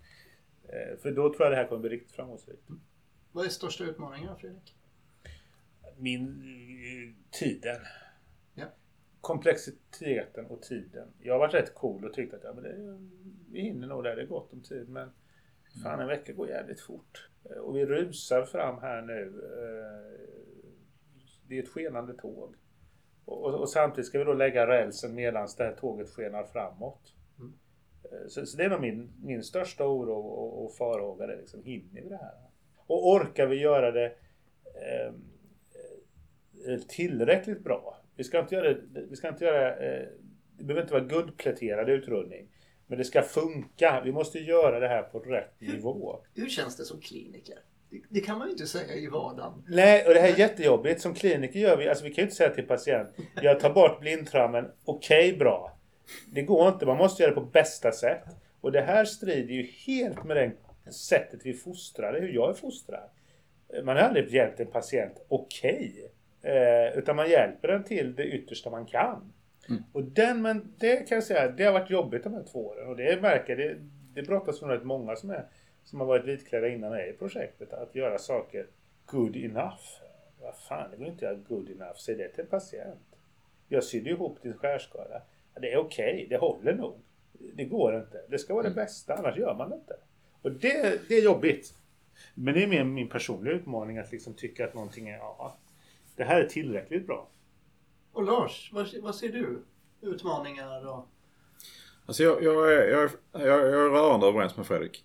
Eh, 0.68 0.98
för 0.98 1.10
då 1.10 1.34
tror 1.34 1.42
jag 1.42 1.52
det 1.52 1.56
här 1.56 1.66
kommer 1.66 1.80
bli 1.80 1.90
riktigt 1.90 2.12
framgångsrikt. 2.12 2.68
Mm. 2.68 2.80
Vad 3.32 3.44
är 3.44 3.48
största 3.48 3.84
utmaningen 3.84 4.36
Fredrik? 4.36 4.74
Min... 5.96 6.26
Eh, 6.26 7.38
tiden. 7.38 7.80
Komplexiteten 9.20 10.46
och 10.46 10.62
tiden. 10.62 11.08
Jag 11.18 11.34
har 11.34 11.38
varit 11.38 11.54
rätt 11.54 11.74
cool 11.74 12.04
och 12.04 12.14
tyckt 12.14 12.34
att 12.34 12.44
ja, 12.44 12.52
men 12.52 12.62
det, 12.62 12.98
vi 13.50 13.60
hinner 13.60 13.86
nog 13.86 14.04
där, 14.04 14.16
det 14.16 14.22
är 14.22 14.26
gott 14.26 14.52
om 14.52 14.62
tid. 14.62 14.88
Men 14.88 15.10
fan 15.82 16.00
en 16.00 16.08
vecka 16.08 16.32
går 16.32 16.48
jävligt 16.48 16.80
fort. 16.80 17.28
Eh, 17.44 17.56
och 17.56 17.76
vi 17.76 17.86
rusar 17.86 18.42
fram 18.42 18.78
här 18.78 19.02
nu. 19.02 19.42
Det 21.48 21.58
är 21.58 21.62
ett 21.62 21.68
skenande 21.68 22.14
tåg. 22.14 22.54
Och, 23.24 23.54
och, 23.54 23.70
samtidigt 23.70 24.06
ska 24.06 24.18
vi 24.18 24.24
då 24.24 24.32
lägga 24.32 24.66
rälsen 24.66 25.14
medan 25.14 25.48
det 25.56 25.64
här 25.64 25.74
tåget 25.74 26.08
skenar 26.08 26.44
framåt. 26.44 27.14
Eh, 28.04 28.28
så, 28.28 28.46
så, 28.46 28.56
det 28.56 28.64
är 28.64 28.70
nog 28.70 28.80
min, 28.80 29.12
min 29.22 29.42
största 29.42 29.86
oro 29.86 30.12
och, 30.12 30.64
och 30.64 30.74
farhåga. 30.74 31.26
Det 31.26 31.36
liksom, 31.36 31.62
hinner 31.62 32.02
vi 32.02 32.08
det 32.08 32.16
här? 32.16 32.34
Och 32.76 33.08
orkar 33.08 33.46
vi 33.46 33.60
göra 33.60 33.90
det 33.90 34.06
eh, 34.74 35.12
tillräckligt 36.88 37.64
bra? 37.64 37.99
Vi 38.20 38.24
ska 38.24 38.40
inte 38.40 38.54
göra, 38.54 38.76
vi 39.10 39.16
ska 39.16 39.28
inte 39.28 39.44
göra 39.44 39.76
eh, 39.76 40.06
det 40.58 40.64
behöver 40.64 40.82
inte 40.82 40.92
vara 40.92 41.04
guldpläterad 41.04 41.88
utrullning. 41.88 42.48
Men 42.86 42.98
det 42.98 43.04
ska 43.04 43.22
funka. 43.22 44.02
Vi 44.04 44.12
måste 44.12 44.38
göra 44.38 44.80
det 44.80 44.88
här 44.88 45.02
på 45.02 45.18
rätt 45.18 45.60
nivå. 45.60 46.24
Hur 46.34 46.48
känns 46.48 46.76
det 46.76 46.84
som 46.84 47.00
kliniker? 47.00 47.58
Det, 47.90 48.00
det 48.08 48.20
kan 48.20 48.38
man 48.38 48.46
ju 48.46 48.52
inte 48.52 48.66
säga 48.66 48.94
i 48.94 49.06
vardagen. 49.06 49.64
Nej, 49.68 50.06
och 50.06 50.14
det 50.14 50.20
här 50.20 50.28
är 50.28 50.38
jättejobbigt. 50.38 51.00
Som 51.00 51.14
kliniker 51.14 51.60
gör 51.60 51.76
vi, 51.76 51.88
alltså 51.88 52.04
vi 52.04 52.10
kan 52.10 52.22
ju 52.22 52.26
inte 52.26 52.36
säga 52.36 52.50
till 52.50 52.66
patient, 52.66 53.08
jag 53.42 53.60
tar 53.60 53.70
bort 53.70 54.00
blindtarmen, 54.00 54.70
okej 54.84 55.28
okay, 55.28 55.38
bra. 55.38 55.78
Det 56.26 56.42
går 56.42 56.68
inte, 56.68 56.86
man 56.86 56.96
måste 56.96 57.22
göra 57.22 57.34
det 57.34 57.40
på 57.40 57.46
bästa 57.46 57.92
sätt. 57.92 58.24
Och 58.60 58.72
det 58.72 58.80
här 58.80 59.04
strider 59.04 59.54
ju 59.54 59.62
helt 59.86 60.24
med 60.24 60.36
det 60.36 60.92
sättet 60.92 61.40
vi 61.44 61.54
fostrar, 61.54 62.20
hur 62.20 62.28
jag 62.28 62.50
är 62.50 62.54
fostrad. 62.54 63.10
Man 63.84 63.96
har 63.96 64.02
aldrig 64.02 64.30
hjälpt 64.30 64.60
en 64.60 64.66
patient 64.66 65.26
okej. 65.28 65.92
Okay, 65.94 66.08
eh, 66.42 66.98
utan 66.98 67.16
man 67.16 67.30
hjälper 67.30 67.68
den 67.68 67.84
till 67.84 68.14
det 68.14 68.24
yttersta 68.24 68.70
man 68.70 68.86
kan. 68.86 69.32
Mm. 69.68 69.82
Och 69.92 70.04
den, 70.04 70.42
men 70.42 70.74
det 70.78 70.96
kan 70.96 71.16
jag 71.16 71.24
säga, 71.24 71.48
det 71.48 71.64
har 71.64 71.72
varit 71.72 71.90
jobbigt 71.90 72.24
de 72.24 72.34
här 72.34 72.44
två 72.52 72.66
åren. 72.66 72.88
Och 72.88 72.96
det 72.96 73.22
märker 73.22 73.56
det, 73.56 73.76
det 74.14 74.22
brottas 74.22 74.62
med 74.62 74.70
rätt 74.70 74.84
många 74.84 75.16
som, 75.16 75.30
är, 75.30 75.44
som 75.84 76.00
har 76.00 76.06
varit 76.06 76.24
vitklädda 76.24 76.68
innan 76.68 76.90
mig 76.90 77.10
i 77.10 77.12
projektet. 77.12 77.72
Att 77.72 77.94
göra 77.94 78.18
saker 78.18 78.66
good 79.06 79.36
enough. 79.36 79.82
Vad 80.40 80.54
fan, 80.68 80.90
det 80.90 80.96
går 80.96 81.06
inte 81.06 81.28
att 81.28 81.32
göra 81.32 81.44
good 81.48 81.70
enough. 81.70 81.96
Säg 81.96 82.14
det 82.14 82.28
till 82.28 82.44
en 82.44 82.46
patient. 82.46 83.16
Jag 83.68 83.84
sydde 83.84 84.10
ihop 84.10 84.42
din 84.42 84.54
skärskada 84.54 85.22
det 85.60 85.72
är 85.72 85.76
okej, 85.76 86.14
okay, 86.14 86.26
det 86.26 86.36
håller 86.36 86.74
nog. 86.74 87.00
Det 87.54 87.64
går 87.64 87.96
inte. 87.96 88.20
Det 88.28 88.38
ska 88.38 88.54
vara 88.54 88.62
det 88.62 88.68
mm. 88.68 88.84
bästa, 88.84 89.14
annars 89.14 89.36
gör 89.36 89.54
man 89.54 89.70
det 89.70 89.76
inte. 89.76 89.96
Och 90.42 90.52
det, 90.52 91.08
det 91.08 91.14
är 91.14 91.24
jobbigt. 91.24 91.74
Men 92.34 92.54
det 92.54 92.62
är 92.62 92.66
mer 92.66 92.84
min 92.84 93.08
personliga 93.08 93.54
utmaning 93.54 93.98
att 93.98 94.12
liksom 94.12 94.34
tycka 94.34 94.64
att 94.64 94.74
någonting 94.74 95.08
är, 95.08 95.16
ja, 95.16 95.56
det 96.16 96.24
här 96.24 96.40
är 96.40 96.46
tillräckligt 96.46 97.06
bra. 97.06 97.28
Och 98.12 98.24
Lars, 98.24 98.70
vad, 98.72 98.88
vad 99.02 99.14
ser 99.14 99.28
du? 99.28 99.62
Utmaningar 100.00 100.88
och... 100.88 101.08
Alltså 102.06 102.22
jag, 102.22 102.42
jag, 102.42 102.72
är, 102.72 102.90
jag, 102.90 103.10
jag, 103.32 103.42
jag 103.42 103.68
är 103.68 103.90
rörande 103.90 104.26
överens 104.26 104.56
med 104.56 104.66
Fredrik. 104.66 105.04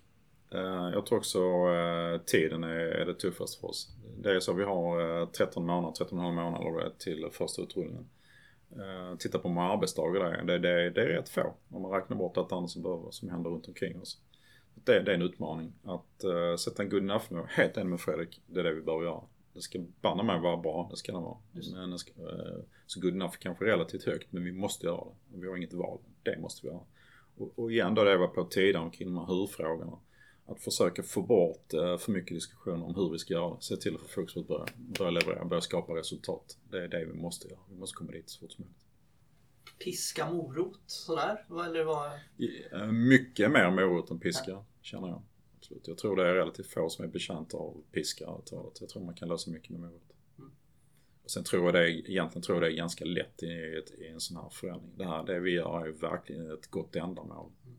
Eh, 0.50 0.90
jag 0.92 1.06
tror 1.06 1.18
också 1.18 1.40
uh, 1.66 2.18
tiden 2.18 2.64
är, 2.64 2.78
är 2.78 3.06
det 3.06 3.14
tuffaste 3.14 3.60
för 3.60 3.68
oss. 3.68 3.88
Det 4.18 4.30
är 4.30 4.40
så 4.40 4.52
vi 4.52 4.64
har 4.64 5.26
13 5.26 5.62
eh, 5.62 5.66
månader, 5.66 5.94
13 5.94 6.18
månader 6.18 6.92
till 6.98 7.28
första 7.32 7.62
utrullningen. 7.62 8.08
Titta 9.18 9.38
på 9.38 9.48
många 9.48 9.72
arbetsdagar 9.72 10.20
det 10.20 10.36
är. 10.36 10.44
Det, 10.44 10.58
det, 10.58 10.90
det 10.90 11.02
är 11.02 11.06
rätt 11.06 11.28
få 11.28 11.54
om 11.70 11.82
man 11.82 11.90
räknar 11.90 12.16
bort 12.16 12.36
allt 12.36 12.52
annat 12.52 12.70
som, 12.70 12.82
behöver, 12.82 13.10
som 13.10 13.28
händer 13.28 13.50
runt 13.50 13.68
omkring 13.68 14.00
oss. 14.00 14.18
Det, 14.74 15.00
det 15.00 15.10
är 15.10 15.14
en 15.14 15.22
utmaning. 15.22 15.72
Att 15.84 16.24
uh, 16.24 16.56
sätta 16.56 16.82
en 16.82 16.88
good 16.88 17.02
enough-nivå, 17.02 17.46
helt 17.48 17.76
enig 17.76 17.90
med 17.90 18.00
Fredrik, 18.00 18.42
det 18.46 18.60
är 18.60 18.64
det 18.64 18.74
vi 18.74 18.82
behöver 18.82 19.04
göra. 19.04 19.22
Det 19.56 19.62
ska 19.62 19.84
banne 20.00 20.22
mig 20.22 20.40
vara 20.40 20.56
bra, 20.56 20.88
det 20.90 20.96
ska 20.96 21.12
det 21.12 21.18
vara. 21.18 21.38
Men 21.52 21.90
det 21.90 21.98
ska, 21.98 22.12
uh, 22.12 22.62
så 22.86 23.00
good 23.00 23.14
enough 23.14 23.34
kanske 23.38 23.64
relativt 23.64 24.04
högt, 24.04 24.32
men 24.32 24.44
vi 24.44 24.52
måste 24.52 24.86
göra 24.86 25.04
det. 25.04 25.40
Vi 25.40 25.48
har 25.48 25.56
inget 25.56 25.72
val. 25.72 25.98
Det 26.22 26.38
måste 26.38 26.66
vi 26.66 26.72
göra. 26.72 26.82
Och, 27.36 27.58
och 27.58 27.72
igen 27.72 27.94
då 27.94 28.04
det 28.04 28.10
jag 28.10 28.18
var 28.18 28.28
på 28.28 28.44
tidigare 28.44 28.82
omkring 28.82 29.14
de 29.14 29.18
här 29.18 29.26
hur-frågorna 29.26 29.98
att 30.46 30.60
försöka 30.60 31.02
få 31.02 31.22
bort 31.22 31.74
eh, 31.74 31.98
för 31.98 32.12
mycket 32.12 32.36
diskussion 32.36 32.82
om 32.82 32.94
hur 32.94 33.10
vi 33.10 33.18
ska 33.18 33.34
göra 33.34 33.54
det. 33.54 33.62
Se 33.62 33.76
till 33.76 33.94
att 33.94 34.00
få 34.00 34.08
fokus 34.08 34.34
på 34.34 34.40
att 34.40 34.48
börja, 34.48 34.66
börja 34.76 35.10
leverera, 35.10 35.44
börja 35.44 35.60
skapa 35.60 35.94
resultat. 35.94 36.58
Det 36.70 36.84
är 36.84 36.88
det 36.88 37.04
vi 37.04 37.12
måste 37.12 37.48
göra. 37.48 37.60
Vi 37.70 37.76
måste 37.76 37.96
komma 37.96 38.12
dit 38.12 38.30
så 38.30 38.40
fort 38.40 38.52
som 38.52 38.64
möjligt. 38.64 38.82
Piska 39.78 40.30
morot 40.32 40.80
sådär? 40.86 41.46
Eller 41.66 41.84
vad? 41.84 42.06
Eh, 42.72 42.86
mycket 42.92 43.50
mer 43.50 43.70
morot 43.70 44.10
än 44.10 44.18
piska 44.18 44.50
ja. 44.50 44.64
känner 44.82 45.08
jag. 45.08 45.22
Absolut. 45.66 45.88
Jag 45.88 45.98
tror 45.98 46.16
det 46.16 46.28
är 46.28 46.34
relativt 46.34 46.66
få 46.66 46.88
som 46.88 47.04
är 47.04 47.08
betjänta 47.08 47.56
av 47.56 47.82
piska. 47.92 48.24
Jag 48.80 48.88
tror 48.88 49.04
man 49.04 49.14
kan 49.14 49.28
lösa 49.28 49.50
mycket 49.50 49.70
med 49.70 49.80
morot. 49.80 50.12
Mm. 50.38 50.50
Och 51.24 51.30
sen 51.30 51.44
tror 51.44 51.64
jag 51.64 51.74
det 51.74 51.80
är, 51.80 52.10
egentligen 52.10 52.42
tror 52.42 52.56
jag 52.56 52.62
det 52.62 52.74
är 52.74 52.76
ganska 52.76 53.04
lätt 53.04 53.42
i, 53.42 53.46
i 53.46 54.08
en 54.08 54.20
sån 54.20 54.36
här 54.36 54.48
förändring. 54.48 54.92
Det 54.96 55.04
här, 55.04 55.26
det 55.26 55.40
vi 55.40 55.50
gör 55.50 55.86
är 55.86 55.92
verkligen 55.92 56.50
ett 56.50 56.66
gott 56.70 56.96
ändamål. 56.96 57.52
Mm 57.64 57.76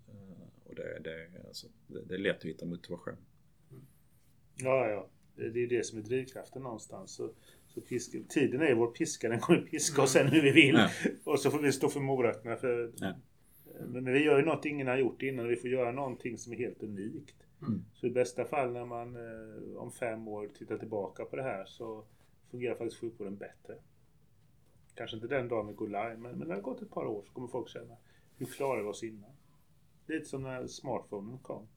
det, 0.77 0.99
det, 1.03 1.47
alltså, 1.47 1.67
det, 1.87 2.01
det 2.05 2.15
är 2.15 2.19
lätt 2.19 2.37
att 2.37 2.45
hitta 2.45 2.65
motivation. 2.65 3.17
Ja, 4.55 4.89
ja. 4.89 5.09
Det, 5.35 5.49
det 5.49 5.63
är 5.63 5.67
det 5.67 5.85
som 5.85 5.99
är 5.99 6.03
drivkraften 6.03 6.61
någonstans. 6.61 7.11
Så, 7.11 7.31
så 7.67 7.81
piska, 7.81 8.17
tiden 8.29 8.61
är 8.61 8.75
vår 8.75 8.87
piska, 8.87 9.29
den 9.29 9.39
kommer 9.39 9.61
piska 9.61 10.01
oss 10.01 10.11
sen 10.11 10.27
hur 10.27 10.41
vi 10.41 10.51
vill. 10.51 10.75
Ja. 10.75 10.89
Och 11.23 11.39
så 11.39 11.51
får 11.51 11.59
vi 11.59 11.71
stå 11.71 11.89
för 11.89 11.99
morötterna. 11.99 12.55
För, 12.55 12.93
ja. 12.95 13.13
Men 13.87 14.05
vi 14.05 14.23
gör 14.23 14.39
ju 14.39 14.45
något 14.45 14.65
ingen 14.65 14.87
har 14.87 14.97
gjort 14.97 15.21
innan. 15.21 15.47
Vi 15.47 15.55
får 15.55 15.69
göra 15.69 15.91
någonting 15.91 16.37
som 16.37 16.53
är 16.53 16.57
helt 16.57 16.83
unikt. 16.83 17.35
Mm. 17.61 17.85
Så 17.93 18.07
i 18.07 18.09
bästa 18.09 18.45
fall 18.45 18.71
när 18.71 18.85
man 18.85 19.15
eh, 19.15 19.77
om 19.77 19.91
fem 19.91 20.27
år 20.27 20.47
tittar 20.47 20.77
tillbaka 20.77 21.25
på 21.25 21.35
det 21.35 21.43
här 21.43 21.65
så 21.65 22.03
fungerar 22.51 22.75
faktiskt 22.75 23.01
sjukvården 23.01 23.37
bättre. 23.37 23.75
Kanske 24.95 25.15
inte 25.15 25.27
den 25.27 25.47
dagen 25.47 25.67
vi 25.67 25.73
går 25.73 25.87
live, 25.87 26.17
men, 26.17 26.21
men 26.21 26.39
när 26.39 26.45
det 26.45 26.53
har 26.53 26.61
gått 26.61 26.81
ett 26.81 26.91
par 26.91 27.05
år 27.05 27.23
så 27.27 27.33
kommer 27.33 27.47
folk 27.47 27.69
känna 27.69 27.97
hur 28.37 28.45
klarade 28.45 28.83
vi 28.83 28.89
oss 28.89 29.03
innan? 29.03 29.31
Lite 30.07 30.25
som 30.25 30.43
när 30.43 30.67
smartphonen 30.67 31.39
kom. 31.39 31.67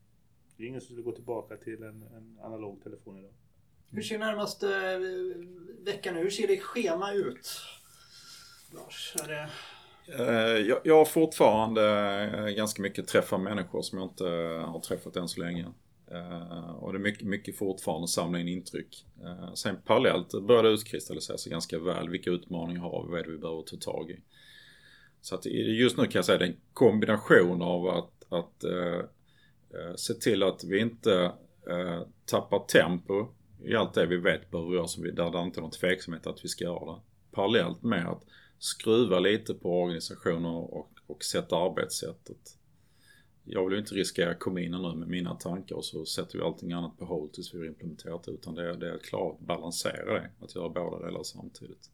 Det 0.57 0.63
är 0.65 0.69
ingen 0.69 0.81
som 0.81 0.87
skulle 0.87 1.03
gå 1.03 1.13
tillbaka 1.13 1.57
till 1.57 1.83
en, 1.83 2.03
en 2.03 2.39
analog 2.43 2.83
telefon 2.83 3.19
idag. 3.19 3.33
Hur 3.91 4.03
ser 4.03 4.19
närmaste 4.19 4.69
eh, 4.69 4.99
veckan 5.85 6.17
ut? 6.17 6.25
Hur 6.25 6.31
ser 6.31 6.49
ditt 6.49 6.63
schema 6.63 7.13
ut? 7.13 7.61
Lars, 8.75 9.17
är 9.23 9.29
det... 9.29 9.51
Eh, 10.19 10.67
jag, 10.69 10.79
jag 10.85 10.97
har 10.97 11.05
fortfarande 11.05 11.83
eh, 12.35 12.55
ganska 12.55 12.83
mycket 12.83 13.09
träffa 13.09 13.39
människor 13.39 13.83
som 13.83 13.99
jag 13.99 14.09
inte 14.09 14.29
eh, 14.29 14.71
har 14.71 14.81
träffat 14.81 15.17
än 15.17 15.29
så 15.29 15.41
länge. 15.41 15.67
Och 16.79 16.93
det 16.93 16.99
är 16.99 17.03
mycket, 17.03 17.27
mycket 17.27 17.59
fortfarande 17.59 18.05
att 18.05 18.11
samla 18.11 18.41
in 18.41 18.49
intryck. 18.49 19.07
Sen 19.55 19.77
parallellt 19.85 20.31
börjar 20.43 20.63
det 20.63 20.69
utkristallisera 20.69 21.39
sig 21.39 21.53
ganska 21.53 21.79
väl. 21.79 22.09
Vilka 22.09 22.31
utmaningar 22.31 22.81
har 22.81 23.05
vi? 23.05 23.11
Vad 23.11 23.21
är 23.21 23.25
det 23.25 23.31
vi 23.31 23.39
behöver 23.39 23.63
ta 23.63 23.77
tag 23.77 24.11
i? 24.11 24.21
Så 25.21 25.35
att 25.35 25.47
just 25.47 25.97
nu 25.97 26.03
kan 26.03 26.19
jag 26.19 26.25
säga 26.25 26.39
det 26.39 26.45
är 26.45 26.49
en 26.49 26.57
kombination 26.73 27.63
av 27.63 27.89
att 27.89 28.21
att 28.33 28.65
eh, 28.65 29.95
se 29.97 30.15
till 30.15 30.43
att 30.43 30.65
vi 30.65 30.81
inte 30.81 31.33
eh, 31.71 32.03
tappar 32.25 32.59
tempo 32.59 33.27
i 33.65 33.75
allt 33.75 33.95
det 33.95 34.07
vi 34.07 34.17
vet 34.17 34.51
behöver 34.51 34.75
göras, 34.75 34.97
där 34.97 35.31
det 35.31 35.39
inte 35.41 35.61
är 35.61 35.63
någon 35.63 35.71
tveksamhet 35.71 36.27
att 36.27 36.45
vi 36.45 36.49
ska 36.49 36.65
göra 36.65 36.93
det. 36.93 37.01
Parallellt 37.33 37.83
med 37.83 38.09
att 38.09 38.23
skruva 38.61 39.19
lite 39.19 39.55
på 39.55 39.83
organisationer 39.83 40.75
och, 40.75 40.91
och 41.07 41.25
sätta 41.25 41.57
arbetssättet. 41.57 42.57
Jag 43.45 43.65
vill 43.65 43.73
ju 43.73 43.81
inte 43.81 43.95
riskera 43.95 44.31
att 44.31 44.39
komma 44.39 44.61
in 44.61 44.71
nu 44.71 44.95
med 44.95 45.09
mina 45.09 45.35
tankar 45.35 45.77
och 45.77 45.85
så 45.85 46.07
sätter 46.07 46.39
vi 46.39 46.45
allting 46.45 46.73
annat 46.73 46.99
på 46.99 47.05
håll 47.05 47.29
tills 47.29 47.55
vi 47.55 47.59
har 47.59 47.67
implementerat 47.67 48.25
det. 48.25 48.31
Utan 48.31 48.55
det 48.55 48.71
är, 48.71 48.75
det 48.75 48.89
är 48.89 48.95
att 48.95 49.03
klara 49.03 49.33
att 49.33 49.41
balansera 49.41 50.13
det, 50.21 50.31
att 50.41 50.55
göra 50.55 50.69
båda 50.69 51.07
delar 51.07 51.23
samtidigt. 51.23 51.91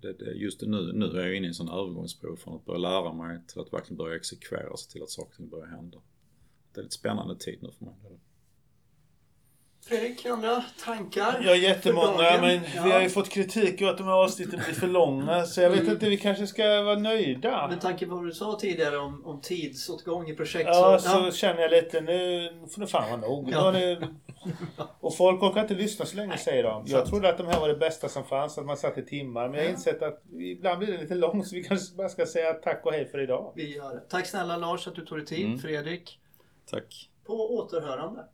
det, 0.00 0.12
det, 0.12 0.32
just 0.32 0.62
nu, 0.62 0.92
nu 0.92 1.06
är 1.06 1.26
jag 1.26 1.36
inne 1.36 1.46
i 1.46 1.48
en 1.48 1.54
sån 1.54 1.68
övergångsperiod 1.68 2.38
från 2.38 2.56
att 2.56 2.64
börja 2.64 2.78
lära 2.78 3.12
mig 3.12 3.40
till 3.46 3.60
att 3.60 3.72
verkligen 3.72 3.96
börja 3.96 4.16
exekvera 4.16 4.76
sig 4.76 4.92
till 4.92 5.02
att 5.02 5.10
saker 5.10 5.30
och 5.30 5.36
ting 5.36 5.48
börjar 5.48 5.66
hända. 5.66 5.98
Det 6.72 6.80
är 6.80 6.82
lite 6.82 6.94
spännande 6.94 7.36
tid 7.36 7.58
nu 7.62 7.70
för 7.78 7.84
mig. 7.84 7.94
Fredrik, 9.88 10.26
andra 10.26 10.64
tankar? 10.84 11.42
Ja, 11.44 11.54
jättemånga. 11.54 12.38
Men 12.40 12.60
Ja. 12.76 12.82
vi 12.84 12.90
har 12.90 13.00
ju 13.00 13.08
fått 13.08 13.28
kritik 13.28 13.82
att 13.82 13.98
de 13.98 14.04
här 14.06 14.12
avsnitten 14.24 14.60
blir 14.64 14.74
för 14.74 14.86
långa. 14.86 15.44
Så 15.46 15.60
jag 15.60 15.70
vet 15.70 15.80
Mm. 15.80 15.92
inte, 15.92 16.08
vi 16.08 16.16
kanske 16.16 16.46
ska 16.46 16.82
vara 16.82 16.98
nöjda. 16.98 17.68
Med 17.68 17.80
tanke 17.80 18.06
på 18.06 18.14
vad 18.14 18.24
du 18.26 18.32
sa 18.32 18.58
tidigare 18.60 18.96
om, 18.98 19.26
om 19.26 19.40
tidsåtgång 19.40 20.28
i 20.28 20.34
projekt 20.36 20.66
Ja, 20.72 20.98
så... 20.98 21.08
så 21.08 21.32
känner 21.36 21.60
jag 21.62 21.70
lite 21.70 22.00
nu 22.00 22.48
får 22.74 22.80
det 22.80 22.86
fan 22.86 23.10
vara 23.10 23.20
nog. 23.30 23.48
Ja. 23.52 23.70
det... 23.70 24.08
Och 25.00 25.16
folk 25.16 25.42
orkar 25.42 25.60
inte 25.60 25.74
lyssna 25.74 26.06
så 26.06 26.16
länge 26.16 26.36
säger 26.36 26.62
de. 26.62 26.82
Jag 26.86 26.98
sant. 26.98 27.10
trodde 27.10 27.28
att 27.28 27.38
de 27.38 27.46
här 27.46 27.60
var 27.60 27.68
det 27.68 27.74
bästa 27.76 28.08
som 28.08 28.24
fanns, 28.24 28.58
att 28.58 28.66
man 28.66 28.76
satt 28.76 28.98
i 28.98 29.02
timmar. 29.04 29.48
Men 29.48 29.54
jag 29.54 29.60
har 29.60 29.64
Ja. 29.68 29.70
insett 29.70 30.02
att 30.02 30.22
ibland 30.40 30.78
blir 30.78 30.92
det 30.92 30.98
lite 30.98 31.14
långt 31.14 31.46
så 31.48 31.54
vi 31.56 31.62
kanske 31.64 31.96
bara 31.96 32.08
ska 32.08 32.26
säga 32.26 32.52
tack 32.54 32.86
och 32.86 32.92
hej 32.92 33.08
för 33.08 33.20
idag. 33.20 33.52
Vi 33.56 33.76
gör 33.76 33.94
det. 33.94 34.00
Tack 34.08 34.26
snälla 34.26 34.56
Lars 34.56 34.86
att 34.88 34.94
du 34.94 35.04
tog 35.06 35.18
dig 35.18 35.26
tid. 35.26 35.46
Mm. 35.46 35.58
Fredrik. 35.58 36.18
Tack. 36.70 37.08
På 37.26 37.54
återhörande. 37.54 38.24